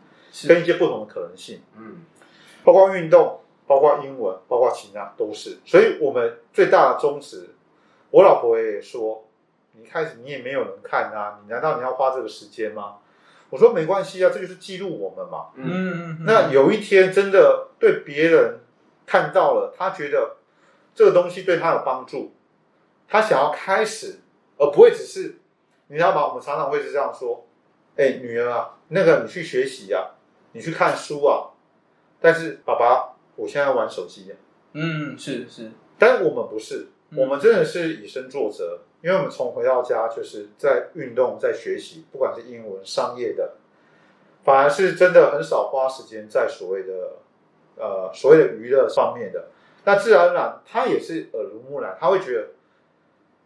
[0.47, 2.06] 跟一些不同的可能性，嗯。
[2.64, 5.57] 包括运动，包括英文，包括其他都是。
[5.66, 7.49] 所以我们最大的宗旨，
[8.09, 9.26] 我老婆也说，
[9.74, 12.97] 你一开始你也没有人看啊，你难道你要花这个时间吗？
[13.49, 15.49] 我说没关系啊，这就是记录我们嘛。
[15.55, 18.59] 嗯嗯嗯，那有一天真的对别人
[19.05, 20.38] 看到了，他觉得
[20.95, 22.34] 这个东西对他有帮助，
[23.07, 24.22] 他想要开始，
[24.57, 25.38] 而不会只是，
[25.88, 26.28] 你知道吗？
[26.28, 27.45] 我们常常会是这样说
[27.95, 30.16] ：“哎，女儿啊，那个你去学习啊，
[30.53, 31.51] 你去看书啊。”
[32.20, 34.36] 但是爸爸，我现在玩手机、啊。
[34.73, 43.53] 嗯是是，但我们不是，嗯我们真的是以身作则，因为我们从回到家就是在运动，在学习，不管是英文、商业的，
[44.43, 47.17] 反而是真的很少花时间在所谓的
[47.77, 49.49] 呃所谓的娱乐方面的。
[49.86, 52.47] 那自然而然，他也是耳濡目染，他会觉得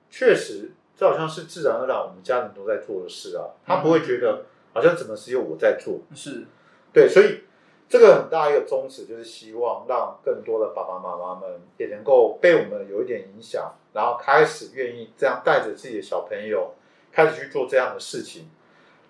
[0.09, 5.99] 确实这好像是自然而然我们家人都在做的事啊，他不会觉得好像怎么只有我在做。
[6.15, 6.45] 是
[6.93, 7.41] 对，所以
[7.89, 16.73] 这个很大一个宗旨就是希望让更多的爸爸妈妈们也能够被我们有一点影响，然后开始愿意这样带着自己的小朋友
[17.13, 18.49] 开始去做这样的事情，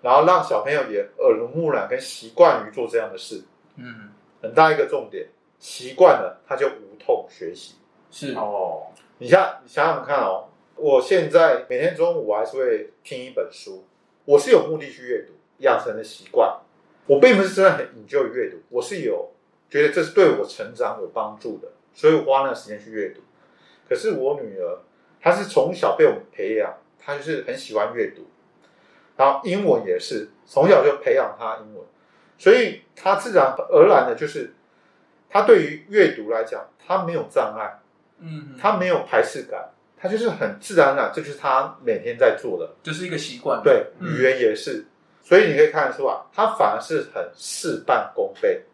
[0.00, 3.42] 然后让小朋友也耳濡目染跟习惯于做这样的事，
[3.76, 4.10] 嗯
[4.40, 5.26] 很大一个重点，
[5.58, 7.74] 习惯了他就无痛学习。
[8.12, 8.86] 是哦，
[9.18, 13.84] 你像你想想看哦，我现在每天中午我还是会听一本书，
[14.24, 16.60] 我是有目的去阅读，养成的习惯。
[17.08, 19.32] 我并不是真的很 enjoy 阅读，我是有
[19.68, 23.22] 觉得这是对我成长有帮助的，所以我花那个时间去阅读。
[23.88, 24.78] 可是我女儿，
[25.20, 28.26] 她是从小被我们培养，她就是很喜欢阅读，
[29.16, 31.84] 然后英文也是从小就培养她英文，
[32.36, 34.52] 所以她自然而然的就是，
[35.30, 37.80] 她对于阅读来讲，她没有障碍。
[38.20, 42.74] 嗯她没有排斥感，她就是很自然而然，这就是她每天在做的。
[42.82, 44.84] 就是一个习惯，对，嗯语言也是，
[45.28, 48.64] 所以你可以看得出啊，他反而是很事半功倍。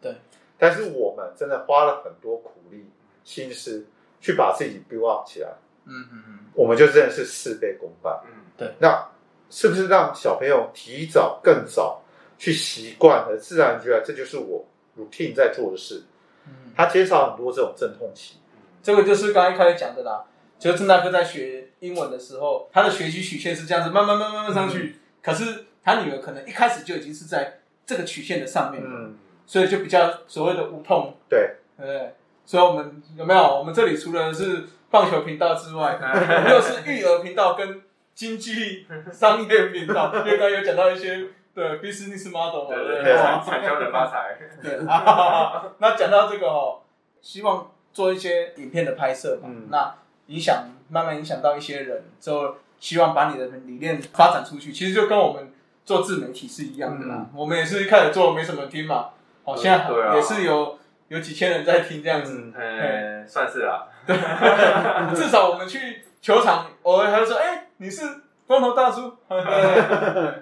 [0.00, 0.14] 对，
[0.56, 2.88] 但是我们真的花了很多苦力
[3.24, 3.84] 心思
[4.20, 5.48] 去把自己 build up 起来，
[5.86, 8.16] 嗯嗯嗯我们就真的是事倍功半。
[8.26, 9.04] 嗯对那
[9.50, 12.00] 是不是让小朋友提早更早
[12.38, 14.64] 去习惯了，自然觉得这就是我
[14.96, 16.04] routine 在做的事，
[16.46, 18.36] 嗯，他减少很多这种阵痛期。
[18.84, 20.24] 这个就是刚刚一开始讲的啦。
[20.56, 25.00] 就是郑大哥在学英文的时候，他的学习曲线是这样子，慢慢慢慢慢慢上去。
[25.20, 29.16] 可是他女儿可能一开始就已经是在这个曲线的上面，嗯，
[29.46, 32.14] 所以就比较所谓的无痛，对，对不对？
[32.46, 33.40] 所以我们有没有？
[33.58, 37.82] 我们这里除了是棒球频道之外，我们又是育儿频道跟
[38.14, 46.80] 经济 商业频道，因为刚刚有讲到一些对 business model 嘛，对产产销人发财， 对，啊那讲到这个哦，
[47.20, 49.94] 希望做一些影片的拍摄嘛，嗯那
[50.26, 55.52] 影响慢慢影响到一些人之后，希望把你的理念发展出去，其实就跟我们
[55.84, 57.26] 做自媒体是一样的啦。
[57.34, 59.10] 我们也是一开始做没什么听嘛，
[59.44, 60.14] 哦，现在对啊。
[60.14, 60.78] 也是有
[61.08, 63.86] 有几千人在听这样子，嗯呃，算是啦，
[65.14, 68.02] 至少我们去球场，偶尔还会说，哎、你是
[68.46, 69.12] 光头大叔，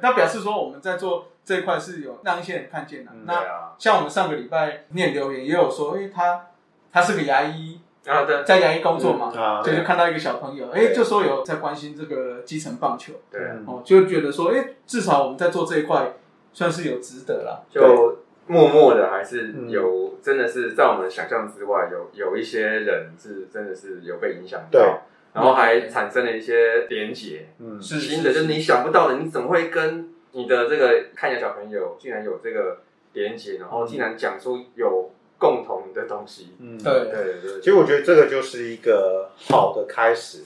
[0.00, 3.10] 那表示说我们在做这一块是有让一些人看见的。
[3.12, 6.46] 嗯那啊，像我们上个礼拜念留言也有说，哎、他
[6.92, 8.42] 他是个牙医，啊对。
[8.44, 13.40] 在牙医工作嘛，啊，所以就看到一个小朋友，哎、对就说有在关心这个基层棒球，对。
[13.66, 16.12] 哦，就觉得说，哎、至少我们在做这一块
[16.52, 17.62] 算是有值得啦。
[17.70, 19.70] 就默默的还是嗯。
[19.70, 24.80] 有，真的是在我们想象之外，有有一些人是真的是有被影响对。
[24.80, 25.02] 到，
[25.34, 32.80] 然后还产生了一些连结，嗯，是新的就是你想不到的，你怎么会跟你的这个看起来小朋友竟然有这个
[33.14, 35.10] 连结，然后竟然讲出有
[35.42, 36.92] 共同的东西，嗯，对。
[37.10, 40.44] 对对其实我觉得这个就是一个好的开始，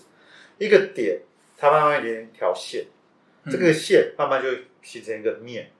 [0.57, 1.21] 一个点，
[1.59, 2.87] 它慢慢连一条线，
[3.45, 3.53] 嗯。
[3.53, 4.49] 这个线慢慢就
[4.81, 5.71] 形成一个面。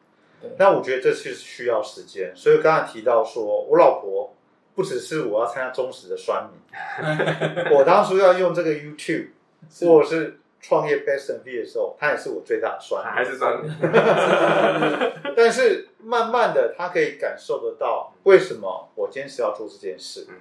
[0.43, 0.51] 对。
[0.59, 4.37] 那我觉得这是需要时间，所以刚才提到说，我老婆
[4.75, 9.29] 不只是我要参加忠实的酸民， 我当初要用这个 YouTube
[9.71, 9.87] 是。
[9.89, 13.13] 或者是创业 Best and V 的时候，她也是我最大的酸民。
[13.13, 13.71] 还是酸民。
[15.37, 20.27] 但是慢慢的，他可以感受得到为什么我坚持要做这件事。
[20.31, 20.35] 嗯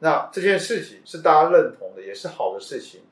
[0.00, 3.02] 那这件事情是大家认同的，也是好的事情。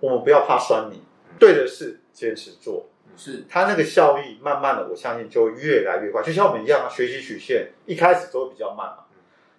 [0.00, 1.02] 我们不要怕酸你，
[1.38, 6.20] 对的事坚持做，是他那个效益慢慢的，我相信就会越来越快。
[6.20, 9.04] 就像我们一样啊，学习曲线一开始都会比较慢嘛，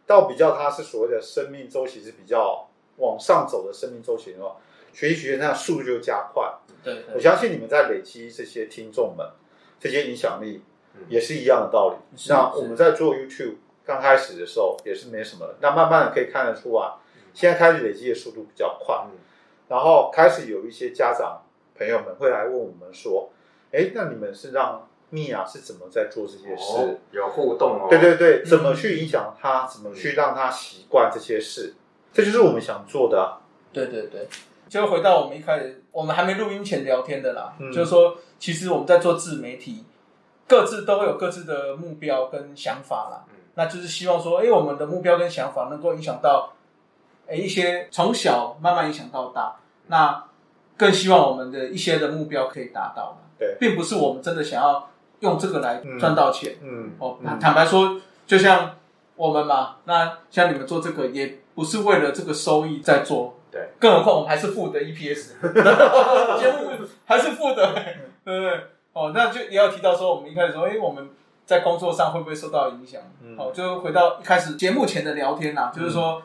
[0.05, 4.57] 到比较它是所谓的生命周期是比较往上走的生命周期的话，
[4.91, 6.51] 学习曲线那速度就加快。
[6.83, 9.25] 对我相信你们在累积这些听众们，
[9.79, 10.63] 这些影响力
[11.07, 12.17] 也是一样的道理。
[12.17, 16.95] 是那我们在做 YouTube 刚开始的时候也是没什么的，那慢慢的可以看得出啊，
[17.33, 19.17] 现在开始累积的速度比较快，嗯
[19.69, 21.43] 然后开始有一些家长
[21.77, 23.29] 朋友们会来问我们说，
[23.71, 26.77] 哎，那你们是让米娅是怎么在做这些事？
[26.77, 29.67] 哦有互动哦，对对对，怎么去影响他？
[29.67, 31.75] 怎么去让他习惯这些事？
[32.11, 33.37] 这就是我们想做的啊。
[33.71, 34.27] 对对对，
[34.67, 39.85] 就回到我们一开始，我们还没录音前聊天的啦，嗯就是说，其实我们在做自媒体，
[40.49, 43.23] 各自都会有各自的目标跟想法啦。
[43.29, 46.53] 嗯那就是希望说，哎，我们的目标跟想法能够影响到，
[47.27, 49.57] 哎，一些从小慢慢影响到大。
[49.87, 50.23] 那
[50.77, 53.17] 更希望我们的一些的目标可以达到。
[53.37, 54.89] 对并不是我们真的想要
[55.19, 56.55] 用这个来赚到钱。
[56.61, 58.77] 嗯，哦，嗯坦坦白说，就像
[59.17, 65.33] 我们嘛，那像你们做这个，也不是为了这个收益在做，对，更何况我们还是负的 EPS，
[66.39, 67.73] 节目还是负的，
[68.23, 68.61] 对不对？
[68.93, 71.09] 哦，那就也要提到说，我们一开始说，哎，我们
[71.45, 73.01] 在工作上会不会受到影响？
[73.23, 73.35] 嗯。
[73.37, 76.21] 哦，就回到一开始节目前的聊天呐、就是说，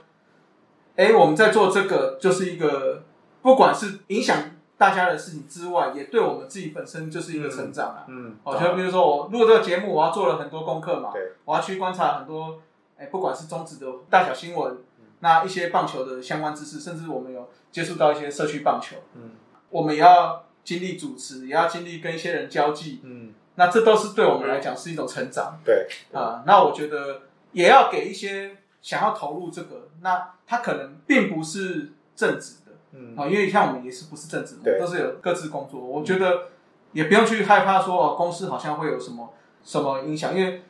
[0.96, 3.02] 哎，我们在做这个，就是一个
[3.42, 4.38] 不管是影响
[4.78, 8.04] 大家的事情之外，也对我们自己本身就是一个成长啊。
[8.08, 12.58] 嗯，哦，就比如说我录这个节目，我要做了很多功课嘛，对，我要去观察很多，
[12.96, 14.78] 哎，不管是中职的大小新闻，
[15.20, 19.30] 那一些棒球的相关知识，甚至我们有接触到一些社区棒球，嗯。
[19.70, 26.42] 我们也要经历主持，也要经历跟一些人交际，嗯，那这都是对我们来讲是一种成长对，啊。
[26.46, 32.72] 那我觉得也要给一些想要投入这个，那他可能并不是正职的。
[32.92, 35.80] 嗯啊，因为像我们也是不是正职，我对们都是有各自工作。
[35.80, 36.48] 我觉得
[36.92, 40.62] 也不用去害怕说哦，公司好像会有什么什么影响，因为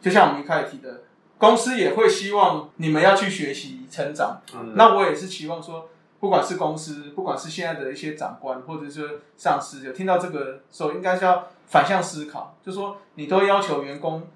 [0.00, 1.02] 就像我们一开始提的，
[1.38, 4.42] 公司也会希望你们要去学习成长。
[4.54, 5.88] 嗯那我也是期望说，
[6.24, 14.26] 不管是公司，不管是现在的一些长官或者是上司，有听到这个时候，应该是要反向思考，就说你都要求员工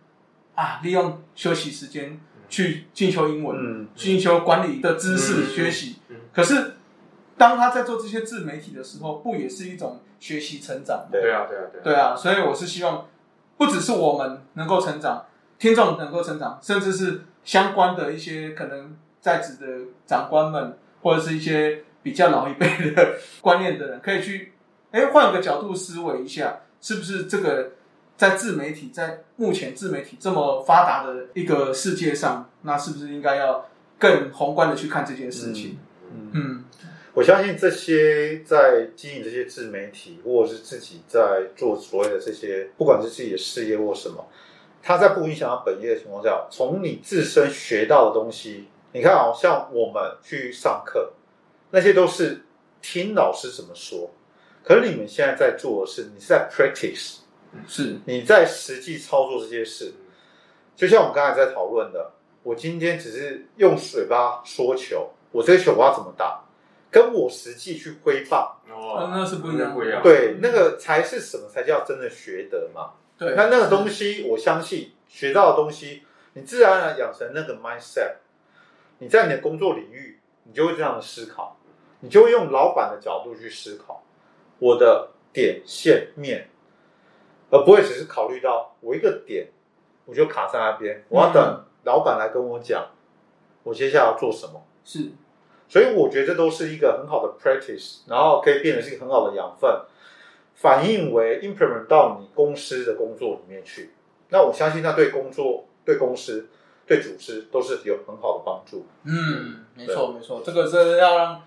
[0.55, 6.17] 啊，利用休息时间去进修英文，嗯进修管理的知识、嗯学习嗯。
[6.31, 6.75] 可是，
[7.39, 11.09] 当他在做这些自媒体的时候，不也是一种学习成长吗？
[11.11, 13.07] 对啊对啊对啊，对啊，所以我是希望，
[13.57, 15.25] 不只是我们能够成长，
[15.59, 24.53] 听众能够成长，甚至是相关的一些可能在职的长官们，或者是一些比较老一辈的观念的人，可以去，
[24.91, 27.73] 哎，换个角度思维一下，是不是这个
[28.17, 33.67] 在自媒体，在目前自媒体这么发达的一个世界上，那是不是应该要
[33.99, 35.79] 更宏观的去看这件事情？
[36.11, 36.65] 嗯，嗯，
[37.15, 41.21] 我相信这些在经营这些自媒体，或者是自己在
[41.55, 44.27] 做所谓的这些，不管是自己的事业或什么，
[44.83, 51.13] 他在不影响到本业的情况下，从你自身学到的东西，你看好、像我们去上课，
[51.71, 52.43] 那些都是
[52.81, 54.11] 听老师怎么说，
[54.65, 57.19] 可是你们现在在做的是，你是在 practice，
[57.67, 59.93] 是，你在实际操作这些事，
[60.75, 62.13] 就像我们刚才在讨论的，
[62.43, 66.43] 我今天只是用嘴巴说球，我这个球我要怎么打，
[66.91, 72.93] 跟我实际去挥棒，哦那是不一样不一样，对，那个才是什么才叫真的学得嘛。
[73.19, 78.15] 对，那那个东西，我相信学到的东西，你自然而然养成那个 mindset，
[78.99, 81.57] 你在你的工作领域，你就会这样的思考，
[82.01, 84.03] 你就会用老板的角度去思考
[84.59, 86.49] 我的点线面，
[87.51, 89.49] 而不会只是考虑到我一个点
[90.05, 92.91] 我就卡在那边，我要等老板来跟我讲
[93.63, 94.65] 我接下来要做什么。
[94.85, 95.11] 是，
[95.69, 99.83] 所以我觉得这都是一个很好的 practice，然后可以变成是一个很好的养分，
[100.55, 103.93] 反映为 implement 到你公司的工作里面去。
[104.31, 106.49] 那我相信，那对工作、对公司、
[106.89, 108.87] 对组织都是有很好的帮助。
[109.05, 111.43] 嗯，没错没错，这个是要让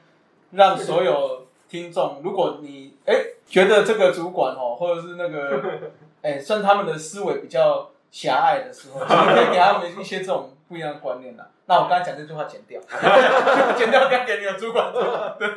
[0.52, 3.16] 让所有听众，如果你哎
[3.48, 5.62] 觉得这个主管哦，或者是那个
[6.22, 11.48] 哎，算他们的思维比较狭隘的时候，其实可以给他们一些这种不一样的观念啦。
[11.66, 12.80] 那我刚才讲这句话剪掉，
[13.78, 14.92] 剪掉该给你的主管。
[15.40, 15.50] 对，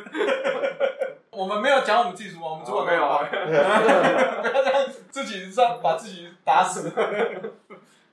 [1.29, 3.27] 我们没有讲我们自己主管，我们主管没有啊，
[4.41, 6.89] 不要这样自己上把自己打死。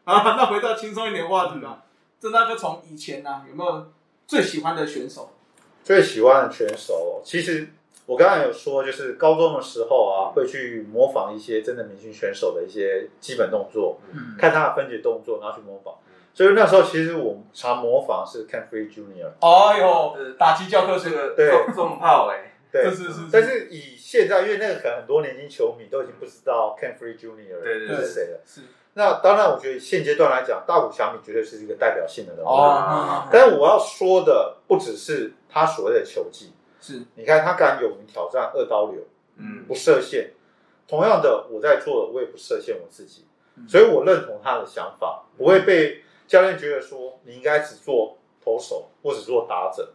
[0.05, 1.85] 好，那回到轻松一点话题吧。
[2.21, 3.87] 郑大哥从以前呢、啊，有没有
[4.27, 5.31] 最喜欢的选手？
[5.85, 7.69] 最喜欢的选手，其实
[8.07, 15.95] 我刚才有说，就是高中的时候啊，会去模仿一些真的明星选手的一些基本动作，嗯，看他的分解动作，然后去模仿。
[16.35, 19.31] 所以那时候其实我常模仿是 Ken Free Junior。
[19.41, 21.51] 哎呦，打击教科书，这个对。
[21.51, 22.91] 重重炮哎，对。
[22.91, 27.97] 是是是，但是以现在，因为那个可能很多年轻球迷都已经不知道 Ken Free 对。
[27.97, 28.41] 是谁了。
[28.47, 28.63] 是
[28.95, 32.49] 那当然，我觉得现阶段来讲，大谷翔平绝对是一个代表性的人物。
[32.49, 39.01] 哦，但是我要说的不只是他所谓的球技，是你看他敢勇于挑战二刀流，
[39.37, 40.33] 嗯不设限。
[40.87, 43.25] 同样的，我在做的，我也不设限我自己，
[43.57, 49.91] 嗯所以我认同他的想法，不会被教练觉得说你应该只做投手或只做打者。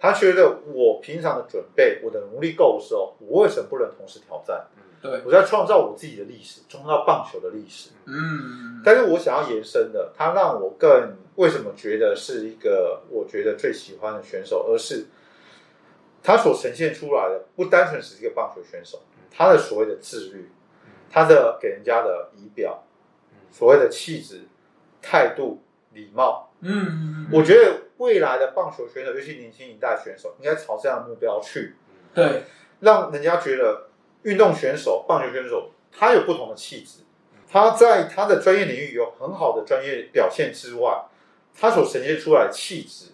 [0.00, 4.66] 他觉得我平常的准备，我的能力够的时候，我为什么不能同时挑战？
[5.04, 7.90] 对，我在创造我自己的历史，创造棒球的历史。
[8.06, 15.04] 嗯，但是我想要延伸的，他让我更为什么觉得是一个我觉得最喜欢的选手，而是
[16.22, 20.50] 他所呈现出来的不单纯只是一个棒球选手，他的所谓的自律，
[21.10, 22.82] 他的给人家的仪表，
[23.50, 24.44] 所谓的气质、
[25.02, 31.74] 态度、礼貌，嗯，我觉得未来的棒球选手，尤其年轻一代选手，应该朝这样的目标去，
[32.14, 32.44] 对，
[32.80, 33.88] 让人家觉得
[34.24, 37.04] 运动选手、棒球选手他有不同的气质，
[37.50, 41.04] 他在他的专业领域有很好的专业表现之外，
[41.58, 43.12] 他所呈现出来的气质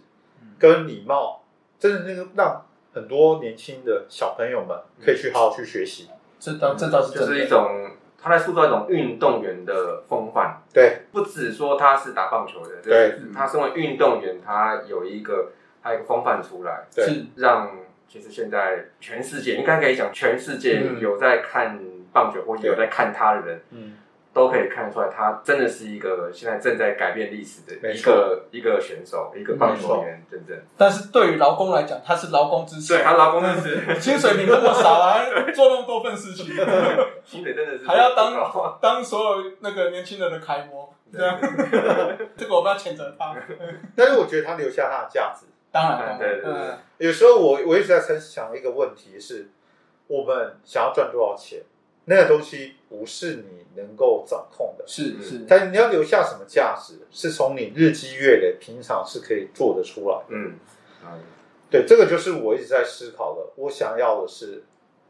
[0.58, 1.44] 跟礼貌，
[1.78, 6.08] 真的那个让很多年轻的小朋友们可以去好好去学习。
[6.38, 11.02] 这倒这倒是就，是一种他在塑造一种运动员的风范，对。
[11.12, 13.18] 不只说他是打棒球的，对。
[13.34, 15.52] 他身为运动员，他有一个
[15.82, 17.04] 他有一个风范出来，对。
[17.04, 17.70] 是让
[18.11, 20.98] 其实现在全世界应该可以讲，全世界嗯。
[20.98, 21.78] 有在看
[22.12, 23.96] 棒球或者有在看他的人，嗯，
[24.34, 30.58] 都可以看得出来，他真的是一个现在正在改变历史的一个一个选手，一个棒球员，真正。
[30.76, 35.20] 但是对于劳工来讲，他是劳工支持，对他劳工真是 薪水领那么少啊，
[35.54, 36.46] 做那么多份事情，
[37.24, 38.34] 薪水真的是还要当
[38.82, 41.24] 当所有那个年轻人的楷模，对。
[41.24, 41.38] 啊，
[42.36, 43.36] 这个我们要谴责他。
[43.94, 45.46] 但是我觉得他留下他的价值。
[45.72, 46.52] 当然，对对对。
[46.52, 49.48] 嗯，有时候我我一直在想想一个问题是，
[50.07, 51.62] 我们想要赚多少钱，
[52.05, 54.84] 那个东西不是你能够掌控的。
[54.86, 60.24] 是是，但你要留下什么价值，是从你日积月累，平常是可以做得出来的。
[60.28, 60.59] 嗯，
[61.05, 61.22] 嗯
[61.70, 63.46] 对，这个就是我一直在思考的。
[63.57, 64.64] 我想要的是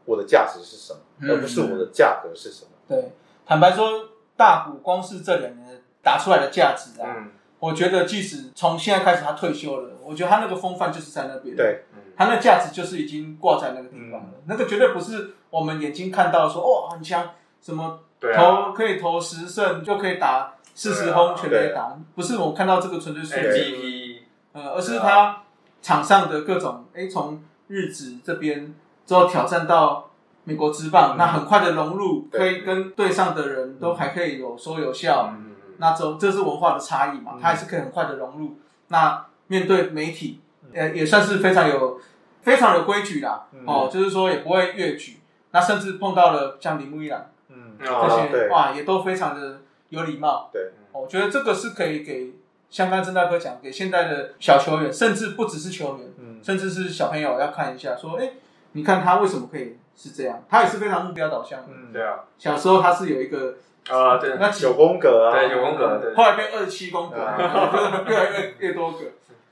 [0.05, 2.70] 我的价值是什么，嗯而不是我的价格是什么。
[2.86, 3.11] 对，
[3.45, 17.30] 坦白说，大股光是这两年打出来的价值啊，嗯我觉得即使从现在开始他退休了，我觉得他那个风范就是在那边，，对，嗯他那价值就是已经挂在那个地方了，那个绝对不是我们眼睛看到说哦很强，
[17.62, 24.18] 什么对投啊可以投十胜就可以打四十轰全垒打，不是我看到这个纯粹数字，，MVP
[24.52, 25.42] 呃，而是他
[25.82, 28.74] 场上的各种，哎，从日职这边
[29.06, 30.11] 之后挑战到
[30.44, 31.16] 美国之棒，嗯。
[31.18, 35.49] 那很快的融入，可以跟队上的人都还可以有说有笑，嗯
[35.81, 38.59] 那这这是文化的差异嘛，嗯他还是可以很快的融入。
[38.89, 42.01] 那面对媒体，嗯呃，也算是非常有
[42.43, 45.20] 非常有规矩啦，嗯哦，就是说也不会越矩。
[45.53, 50.49] 那甚至碰到了像铃木一朗嗯，哦这些，对哇，也都非常的有礼貌。
[50.53, 52.33] 对，哦我觉得这个是可以给
[52.70, 58.31] 像刚刚郑大哥讲，给现在的小球员，甚至不只是球员，嗯，甚至是小朋友要看一下，说，哎，
[58.72, 60.41] 你看他为什么可以是这样？
[60.49, 61.66] 他也是非常目标导向的。
[61.70, 63.57] 嗯，对啊，小时候他是有一个，
[63.89, 66.14] 啊，对，那九宫格啊，对九宫格对。
[66.14, 67.70] 后来变二十七宫格，啊。
[67.72, 68.99] 就 是越来越越多个，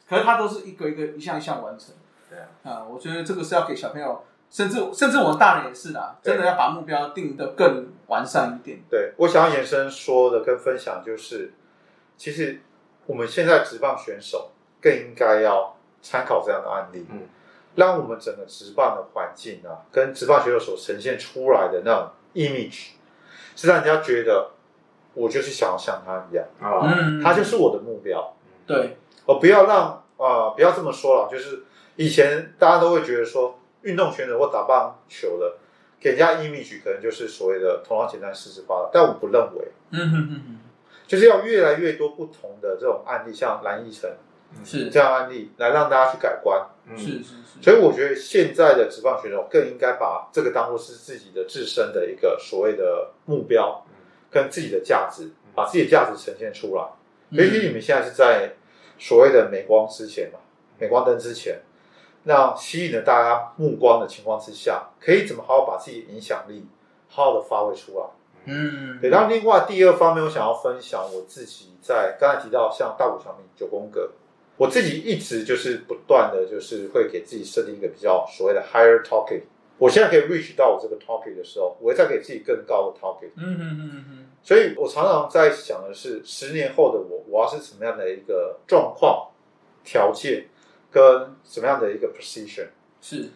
[0.09, 1.95] 可是它都是一个一个一项一项完成。
[2.29, 6.35] 对啊，啊，我觉得这个是要给小朋友，甚至甚至我们大人也是啦，对。
[6.35, 8.79] 真的要把目标定得更完善一点。
[8.91, 11.53] 对，我想要延伸说的跟分享就是，
[12.17, 12.61] 其实
[13.07, 14.51] 我们现在职棒选手
[14.81, 17.23] 更应该要参考这样的案例，嗯，
[17.75, 22.91] 让我们整个职棒的环境啊，跟职棒选手所呈现出来的那种 image，
[23.59, 24.53] 是让人家觉得
[25.15, 28.37] 我就是想要像他一样，啊，嗯他就是我的目标，
[28.69, 28.97] 对，
[29.27, 31.65] 我不要让啊、不要这么说了，就是
[31.97, 35.57] 以前大家都会觉得说，运动选手或打棒球的，
[35.99, 39.73] 给人家 image 可能就是所谓的头脑简单四肢发达，但我不认为。
[39.91, 40.59] 嗯哼哼哼，
[41.09, 44.09] 就是要越来越多不同的这种案例，像蓝奕晨
[44.65, 44.91] 是。
[44.91, 46.67] 这样案例，来让大家去改观。
[46.87, 46.97] 嗯。
[46.97, 53.85] 是是是，所以我觉得现在的职棒选手更应该把这个当做是自己的自身的一个所谓的目标，
[54.31, 56.85] 跟自己的价值，把自己的价值呈现出来。
[57.31, 58.55] 也许你们现在是在
[58.99, 60.39] 所谓的镁光之前嘛，
[60.79, 61.61] 镁光灯之前，
[62.23, 66.67] 那吸引了大家目光的情况之下，可以怎么好好把自己的影响力
[67.09, 68.07] 好好的发挥出来？
[68.47, 74.11] 嗯，对，然后另外第二方面，我想要分享我自己在刚才提到像大谷翔平九宫格，
[74.59, 79.43] 我自己一直就是不断的就是会给自己设定一个比较所谓的 higher target。
[79.79, 83.31] 我现在可以 reach 到我这个 target 的时候，我会再给自己更高的 target。
[83.37, 89.31] 嗯哼哼哼哼，所以我常常在想的是，十年后的我，我要是什么样的一个状况、
[89.85, 90.49] 条件，
[90.91, 91.03] 跟
[91.45, 92.67] 什么样的一个 position。
[93.01, 93.31] 是，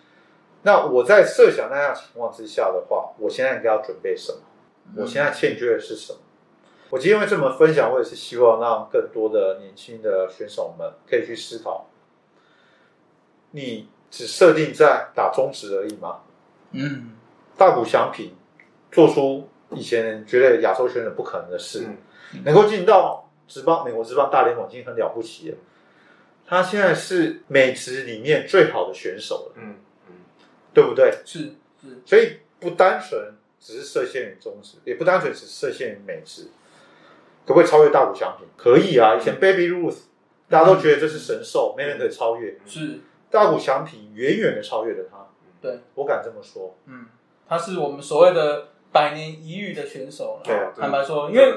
[0.64, 4.40] 那我在设想那样情况之下的话，我现在应该要准备什么？
[4.96, 6.18] 我现在欠缺的是什么？
[6.92, 11.88] 我今天会这么分享，我也是希望让更多的年轻的选手们可以去思考：
[13.52, 16.20] 你只设定在打中职而已吗？
[16.72, 17.12] 嗯，
[17.56, 18.36] 大谷翔平
[18.90, 21.86] 做出以前人觉得亚洲选手不可能的事，
[22.34, 25.56] 嗯能够进到职棒美国职棒大联盟已经很了不起了。
[26.46, 29.76] 他现在是美职里面最好的选手了，嗯
[30.08, 30.14] 嗯，
[30.74, 31.10] 对不对？
[31.24, 36.48] 是是，所以不单纯只是设限于中职，也不单纯只设限于美职，
[37.46, 38.46] 可不可以超越大谷翔平？
[38.56, 39.16] 可以啊！
[39.16, 39.96] 以前 Baby Ruth
[40.48, 42.56] 大家都觉得这是神兽，没人可以超越。
[42.66, 45.16] 是，大谷翔平远远的超越了他，
[45.60, 46.76] 对，我敢这么说。
[46.86, 47.06] 嗯，
[47.48, 50.40] 他是我们所谓的百年一遇的选手了。
[50.44, 51.54] 对啊坦白说，因为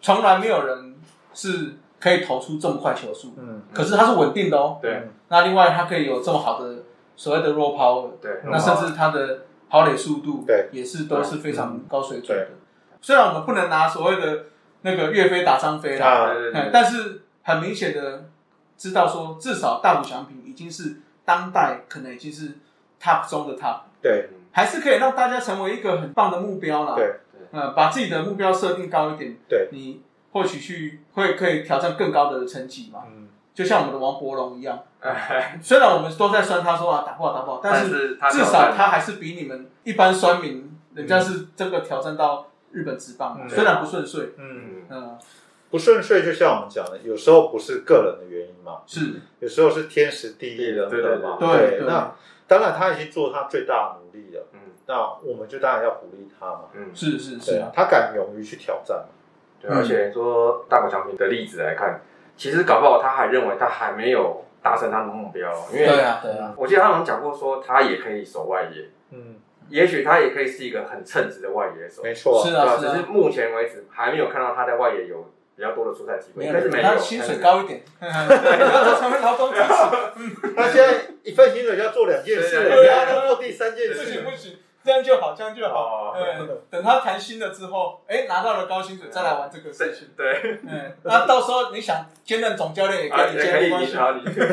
[0.00, 0.96] 从来没有人
[1.32, 4.78] 是可以投出这么快球速，嗯，可是他是稳定的哦。
[4.82, 6.82] 对那另外，他可以有这么好的
[7.16, 12.54] 所谓的 raw power，对，那甚至他的跑垒速度，对也是都是非常高水准的对。
[13.00, 14.44] 虽然我们不能拿所谓的
[14.82, 18.24] 那个岳飞打张飞啦，啊，哎对对对，但是很明显的
[18.76, 22.58] 知道说，至少大谷翔平已经是当代可能已经是
[23.02, 24.28] top 中的 top，对。
[24.54, 26.94] 还是可以让大家成为一个很棒的目标啦。
[26.94, 27.20] 对，
[27.52, 29.68] 嗯，把自己的目标设定高一点，对。
[29.72, 33.04] 你或许去会可以挑战更高的成绩嘛。
[33.06, 45.18] 嗯，就像我们的王伯龙一样，哎 虽然我们都在酸他说啊打不好打不好，但但是至少他还是比你们一般酸民，人家是这个挑战到日本职棒虽然不顺遂，嗯，
[45.70, 49.20] 不顺遂就像我们讲的，有时候不是个人的原因嘛，是。
[49.40, 51.36] 有时候是天时地利人和嘛。
[51.38, 52.14] 对对对那
[52.46, 54.58] 当然他已经做他最大的努力了，嗯。
[54.86, 56.64] 那我们就当然要鼓励他嘛。
[56.74, 59.06] 嗯，是是是他敢勇于去挑战嘛。
[59.60, 62.00] 对，而且说大谷翔平的例子来看，
[62.36, 69.36] 其实搞不好他还认为他还没有达成他的目标，因为对为啊对啊，我记得他好像讲过说他也可以守外野，嗯，
[69.68, 72.48] 也许他也可以是一个很称职的外野手，没错啊。
[72.48, 72.54] 是？
[72.54, 84.30] 啊只是目前为止还没有看到他在外野有比较多的出赛机会，但是没有，他薪水高一点， 成为劳工支持，他现在一份薪水就要做两件事了，对啊要他做第三件不行事不。
[84.36, 86.12] 行，这样就好，这样就好。
[86.12, 90.08] 哦，嗯，等他谈薪了之后，哎，拿到了高薪水，再来玩这个事情。
[90.16, 94.48] 对，嗯，那到时候你想兼任总教练也可以兼，啊也可以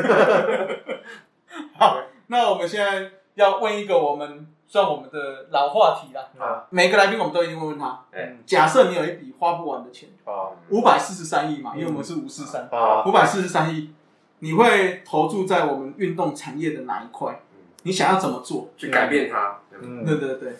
[1.76, 3.10] 好，那我们现在
[3.40, 6.28] 要问一个我们算我们的老话题啦。
[6.38, 13.02] 啊每个来宾我们都一定会问他：哎假设你有一笔花不完的钱，啊五百四十三亿嘛，因为我们是五四三，啊！
[13.06, 13.92] 五百四十三亿，
[14.40, 17.40] 你会投注在我们运动产业的哪一块？
[17.82, 18.68] 你想要怎么做？
[18.76, 20.52] 去改变它，嗯对对对，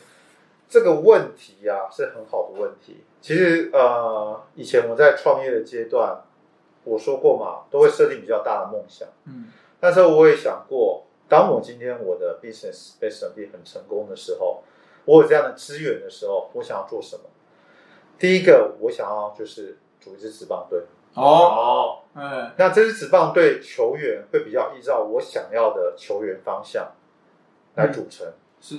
[0.69, 3.05] 这个问题啊是很好的问题。
[3.21, 6.23] 其实呃，以前我在创业的阶段，
[6.85, 9.07] 我说过嘛，都会设定比较大的梦想。
[9.27, 9.49] 嗯
[9.83, 14.65] 那时候我也想过，当我今天我的 business 被审批很成功的时候，
[15.05, 17.23] 我有这样的资源的时候，我想要做什么？
[18.19, 20.83] 第一个，我想要就是组一支职棒队。
[21.15, 22.03] 哦，
[22.57, 26.93] 那这支职棒队球员会比较依照我想要的球员方向
[27.77, 28.27] 来组成。
[28.61, 28.77] 是，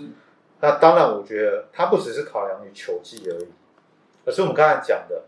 [0.60, 3.48] 那当然，我觉得它不只是考量于球技而已，
[4.26, 5.24] 而是我们刚才讲的，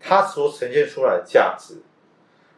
[0.00, 1.82] 它所呈现出来的价值，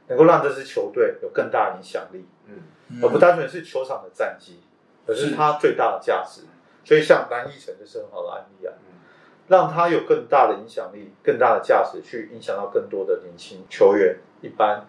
[0.08, 2.62] 能够让这支球队有更大的影响力，嗯，
[3.02, 4.60] 而不单纯是球场的战绩，
[5.06, 6.42] 而是它最大的价值。
[6.84, 8.72] 所以，像蓝一城就是很好的案例啊，
[9.48, 14.86] 让它有更大的影响力、更大的价值，去影响到更多的年轻球员，一般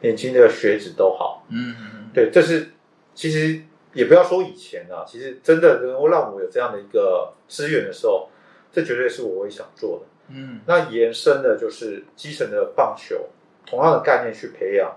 [0.00, 1.44] 年轻的学子都好。
[1.48, 2.70] 嗯嗯对，这是
[3.14, 3.62] 其实
[3.94, 8.28] 也不要说以前啊，其实真的能够让我有这样的一个资源的时候，
[8.70, 10.06] 这绝对是我会想做的。
[10.28, 13.28] 嗯那延伸的就是基层的棒球，
[13.66, 14.96] 同样的概念去培养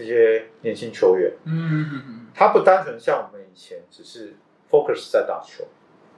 [0.00, 1.30] 这些年轻球员。
[1.44, 4.34] 嗯嗯他不单纯像我们以前只是
[4.70, 5.64] focus 在打球。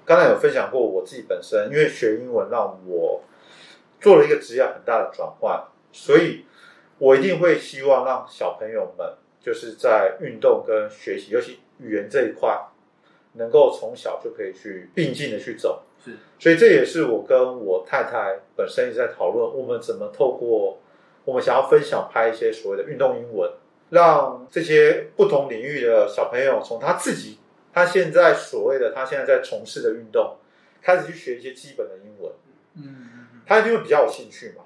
[0.05, 3.23] 刚才有分享过我自己本身，因为学英文让我
[4.01, 6.45] 做了一个职业很大的转换，所以
[6.99, 12.57] 我一定会希望让小朋友们就是在运动跟学习，尤其语言这一块，
[13.35, 15.83] 能够从小就可以去并进的去走。
[16.05, 20.79] 是，所以这也是我跟我太太本身一直在讨论，我们怎么透过
[21.25, 23.49] 我们想要分享拍一些所谓的运动英文，
[23.93, 27.39] 让这些不同领域的小朋友从他自己
[27.75, 30.39] 他现在所谓的他现在在从事的运动，
[30.81, 32.33] 开始去学一些基本的英文，
[32.77, 34.65] 嗯他一定会比较有兴趣嘛。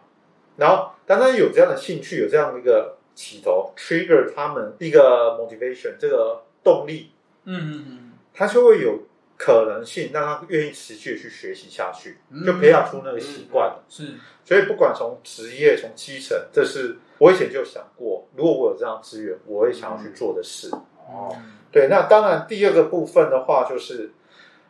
[0.56, 7.10] 然后当他有这样的兴趣，有这样的一个起头，trigger 他们一个 motivation 这个动力，
[7.44, 8.12] 嗯嗯嗯。
[8.32, 9.02] 他就会有
[9.36, 13.66] 可能性让他愿意持续的去学习下去，嗯就培养出那个习惯。
[13.66, 13.84] 了。
[13.88, 14.14] 是，
[14.44, 20.70] 所以不管从职业从基层，这是我以前就想过，如果我有这样资源，我也想要去做的事。
[21.08, 21.34] 哦，
[21.72, 24.12] 对，那当然第二个部分的话，就是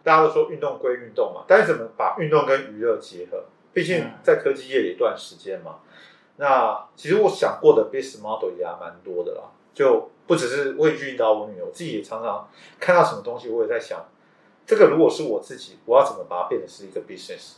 [0.02, 3.44] 大家都说运动归运动嘛，但是怎么把运动跟娱乐结合？
[3.72, 5.76] 毕竟在科技业有一段时间嘛。
[6.36, 9.42] 那其实我想过的 business model 也还蛮多的啦，
[9.74, 14.06] 就不只是为去引导我女儿，我自己也常常看到什么东西，我也在想，
[14.66, 17.54] 这个如果是我自己，我要怎么把它变成是一个 business？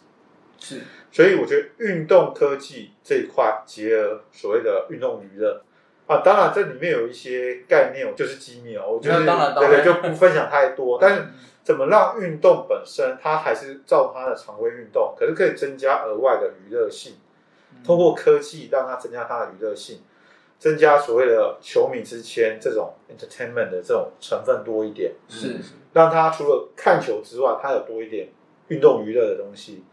[0.59, 0.81] 是，
[1.11, 5.63] 所以我觉得运动科技这一块结合所谓的运动娱乐。
[6.07, 9.73] 啊，当然这里面有一些概念，就是机密哦，我觉得当然当然。
[9.73, 10.99] 对对，就不分享太多。
[10.99, 11.27] 但是
[11.63, 17.17] 怎么让运动本身它还是照它的常规运动，可是可以增加额外的娱乐性，
[17.85, 20.01] 通过科技让它增加它的娱乐性，
[20.59, 25.57] 增加所谓的球迷之间这种 entertainment 的这种成分多一点，是。
[25.93, 28.29] 让它除了看球之外，它有多一点
[28.69, 29.85] 运动娱乐的东西。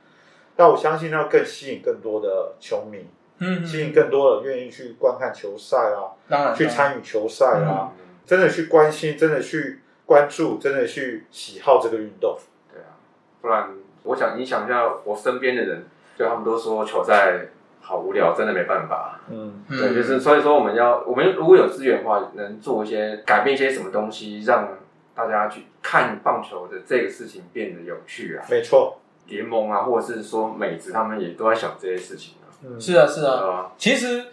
[0.58, 3.06] 那我相信，那更吸引更多的球迷，
[3.39, 12.38] 嗯吸引更多的愿意去观看球赛啊，当然去参与球赛啊，嗯真的去关心，真的去关注，真的去喜好这个运动。
[12.72, 12.97] 对啊，
[13.41, 13.70] 不然
[14.03, 15.86] 我想影响一下我身边的人，
[16.18, 17.47] 就他们都说球赛
[17.82, 19.20] 好无聊，真的没办法。
[19.30, 24.70] 嗯，嗯对，就是所以说我们要，我们如果有资源的话，能做一些改变一些什么东西，让
[25.14, 28.45] 大家去看棒球的这个事情变得有趣啊。
[28.49, 32.45] 没错，联盟啊，或者是说美职，他们也都在想这些事情啊。
[32.63, 34.26] 嗯，是啊是啊，啊，其实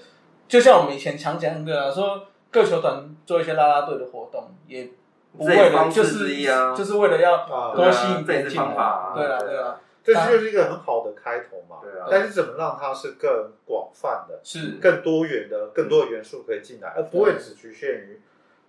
[0.48, 4.90] 就像我们以前常讲的啊，说各球团做一些拉拉队的活动，也
[5.36, 6.74] 不为了就是之一啊。
[6.76, 8.66] 就是为了要啊，多吸引人进来。
[8.66, 9.14] 方法啊。
[9.16, 9.80] 对啊对啊。
[10.04, 11.76] 这就是一个很好的开头嘛。
[11.80, 12.08] 对啊。
[12.10, 18.20] 但是怎么让它是更广泛的、是，更多元的、更多的元素可以进来，而不会只局限于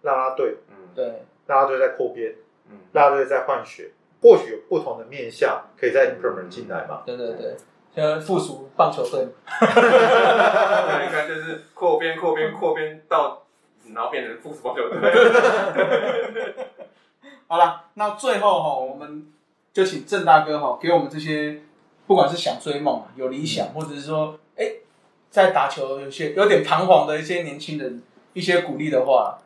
[0.04, 0.76] 拉拉队，嗯。
[0.96, 2.36] 对，拉拉队在扩编，
[2.70, 3.92] 嗯，啦啦队在换血，
[4.24, 7.02] 或许有不同的面向可以再 implement 进来嘛。
[7.06, 7.58] 对对对，
[7.94, 9.28] 现在附属棒球队，
[9.60, 13.44] 对，你看就是扩编、扩编、扩编到，
[13.94, 14.98] 然后变成副棒球队。
[17.50, 19.28] 好了，那最后哈，我们
[19.74, 21.62] 就请郑大哥哈，给我们这些
[22.08, 24.72] 不管是想追梦、有理想，或者是说，哎，
[25.30, 28.02] 在打球有些有点彷徨的一些年轻人
[28.32, 29.38] 一些鼓励的话。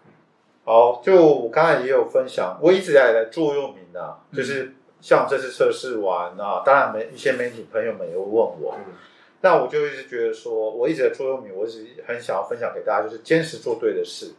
[0.67, 4.37] 好，就我刚才也有分享，我一直以来的座右铭啊，嗯。
[4.37, 8.93] 就是像这次测试完啊，当然媒一些媒体朋友们也会问我，嗯。
[9.39, 14.33] 那我就一直觉得说，我一直的座右铭，我一直很想要分享给大家，就是坚持做对的事，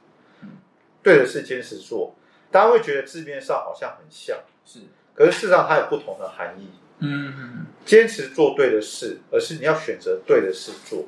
[1.02, 2.14] 对的事坚持做。
[2.50, 4.80] 大家会觉得字面上好像很像，是，
[5.14, 6.68] 可是事实上它有不同的含义。
[6.98, 11.06] 嗯，坚持做对的事，而是你要选择对的事做。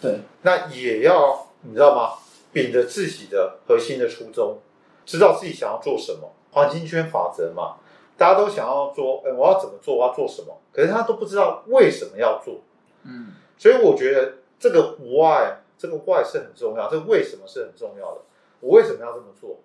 [0.00, 2.12] 对，那也要你知道吗？
[2.52, 4.58] 秉着自己的核心的初衷，
[5.04, 6.32] 知道自己想要做什么。
[6.52, 7.76] 黄金圈法则嘛，
[8.16, 9.96] 大家都想要做，哎，我要怎么做？
[9.96, 10.58] 我要做什么？
[10.72, 12.60] 可是他都不知道为什么要做。
[13.04, 18.22] 嗯，所以我觉得这个 why，这个 why 是很重要，这个为什么是很重要的。
[18.60, 19.58] 我为什么要这么做？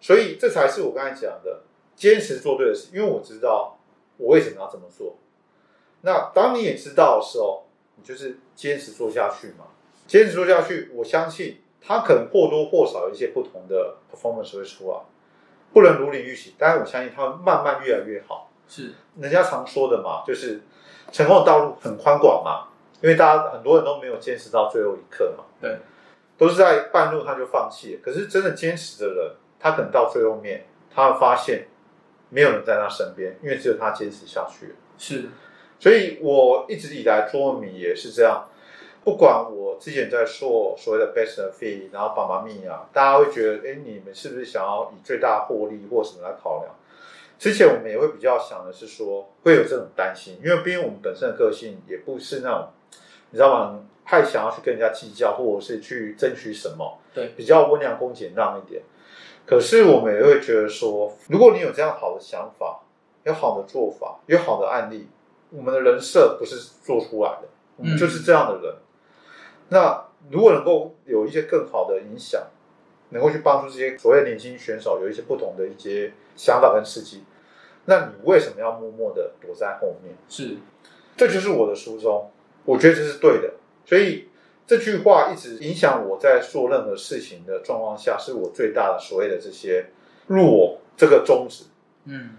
[0.00, 1.62] 所以这才是我刚才讲的，
[1.94, 2.88] 坚持做对的事。
[2.92, 3.78] 因为我知道
[4.16, 5.16] 我为什么要这么做。
[6.00, 7.64] 那当你也知道的时候，
[7.96, 9.66] 你就是坚持做下去嘛。
[10.06, 14.98] 坚持做下去，我相信它可能或多或少有一些不同的 performance 会出来，
[15.72, 18.50] 不能如你预期，但是我相信它会慢慢越来越好。
[18.68, 20.60] 是，人家常说的嘛，就是
[21.12, 22.66] 成功的道路很宽广嘛，
[23.00, 25.78] 因为大家很多人都没有坚持到最后一刻嘛，对，
[26.36, 28.00] 都是在半路他就放弃了。
[28.02, 31.68] 可是真的坚持的人，他可能到最后面，他会发现
[32.30, 34.72] 没有人在他身边，因为只有他坚持下去了。
[34.98, 35.28] 是，
[35.78, 38.48] 所以我一直以来做米也是这样，
[39.06, 46.74] 不管我之前在做所谓的 best fee，然后爸妈咪啊，大家会觉得，哎，你们是不是想要以最大获利或什么来考量？
[47.38, 52.68] 之前我们也会比较想的是说，会有这种担心，因为毕竟我们本身的个性也不是那种，
[53.30, 53.78] 你知道吗？
[54.04, 58.82] 太想要去跟人家计较，或者是去争取什么，对比较温良恭俭让一点。
[59.46, 62.80] 可是我们也会觉得说，如果你有这样好的想法，
[63.22, 65.06] 有好的做法，有好的案例，
[65.50, 68.74] 我们的人设不是做出来的，我们就是这样的人。
[69.68, 72.42] 那如果能够有一些更好的影响，
[73.10, 77.24] 能够去帮助这些所谓年轻选手有一些不同的一些想法跟刺激，
[77.84, 80.14] 那你为什么要默默的躲在后面？
[80.28, 80.56] 是，
[81.16, 82.30] 这就是我的初衷，
[82.64, 83.54] 我觉得这是对的。
[83.84, 84.28] 所以
[84.66, 89.86] 这句话一直影响我在做任何事情的状况下，是我最大的所谓的这些
[90.26, 91.66] 入我这个宗旨。
[92.06, 92.30] 嗯，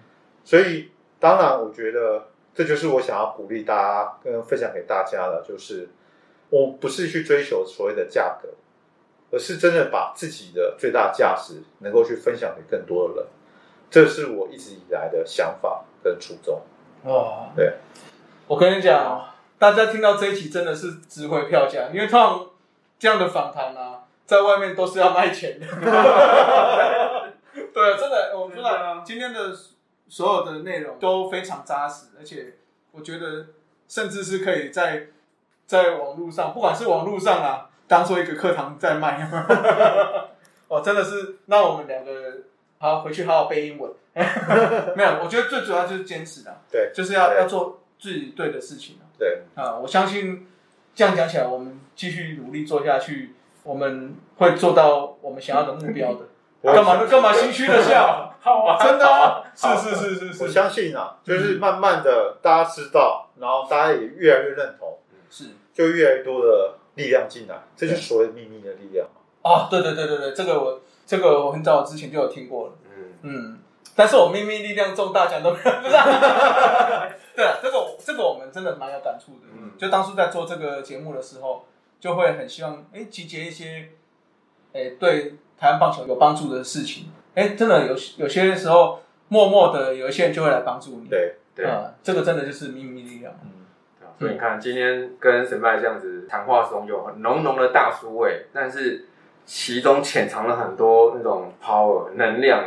[0.43, 5.88] 所以当然，我觉得这就是我想要鼓励大家跟分享给大家的，就是
[6.49, 8.49] 我不是去追求所谓的价格，
[9.31, 13.25] 而是真的把自己的最大价值能够去分享给更多的人。
[13.89, 16.61] 这是我一直以来的想法跟初衷。
[17.03, 17.75] 哦，对，
[18.47, 22.49] 我跟你讲，大家听到这一期真的是值回票价，因为通常
[22.99, 25.67] 这样的访谈啊，在外面都是要卖钱的。
[27.73, 29.55] 对，真的，我觉真的今天的
[30.09, 32.55] 所有的内容都非常扎实，而且
[32.91, 33.47] 我觉得
[33.87, 35.07] 甚至是可以在
[35.68, 39.30] 在网络上，不管是网络上啊，当做一个课堂在卖。
[40.68, 42.11] 哦，真的是那我们两个
[42.80, 43.91] 好回去好好背英文。
[44.97, 49.76] 没有，我觉得最主要就是坚持的，对，就是要要做自己对的事情对，啊！
[49.76, 50.47] 我相信
[50.95, 56.22] 这样讲起来，我们继续努力做下去，我们会做到我们想要的目标的。
[56.61, 58.34] 我干嘛干嘛心虚的笑？
[58.41, 58.84] 好啊。
[58.84, 64.97] 真的是是是是我是相信啊，就是慢慢的大家知道，然后大家也越来越认同，
[65.30, 65.45] 是。
[65.73, 69.21] 就越来越多的力量进来，这就是所谓秘密的力量嘛。
[69.43, 73.59] 哦，对对对对对，这个我这个我很早之前就有听过了，嗯，嗯，
[73.95, 77.07] 但是我秘密力量中大奖都没有，不是啊？
[77.36, 79.71] 对啊，这个我这个我们真的蛮有感触的，嗯。
[79.78, 81.65] 就当初在做这个节目的时候，
[81.99, 83.89] 就会很希望哎集结一些
[84.73, 91.65] 哎对台湾棒球有帮助的事情，哎，真的有有些时候默默的有一些人就会来帮助你，对，对。
[91.67, 93.56] 啊，这个真的就是秘密力量，嗯，
[94.20, 99.05] 所以你看，今天跟神拜这样子谈话中有很浓浓的大叔味，但是
[99.45, 102.63] 其中潜藏了很多那种 power 能量，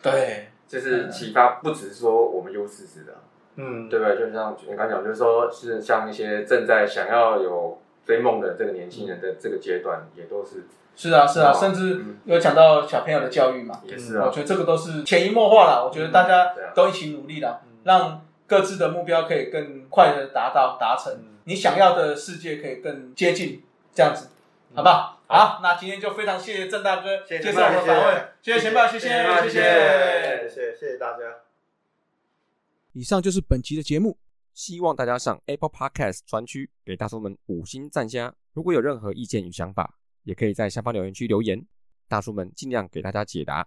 [0.00, 3.12] 对，就是启发不只是说我们优势值的，
[3.56, 4.16] 嗯，对不对？
[4.16, 15.84] 就像你刚讲，就是说是像一些正在想要有追梦的这个年轻人的这个阶段，也都是是啊是啊，哦甚至嗯有讲到小朋友的教育嘛，也是啊，我觉得这个都是潜移默化了。
[15.84, 18.21] 我觉得大家都一起努力啦，嗯让
[18.52, 21.10] 各自的目标可以更快的达到达成，
[21.44, 23.62] 你想要的世界可以更接近，
[23.94, 24.28] 这样子，
[24.74, 25.22] 好不好？
[25.26, 31.20] 好，那今天就非常谢谢郑大哥介绍和访问，谢谢钱爸，谢谢谢谢谢谢大家。
[32.92, 34.18] 以上就是本期的节目，
[34.52, 38.34] 希望大家上 Apple Podcast 专区给大叔们五星赞加。
[38.52, 41.64] 如果有任何意见与想法，也可以在下方留言区留言，
[42.06, 43.66] 大叔们尽量给大家解答。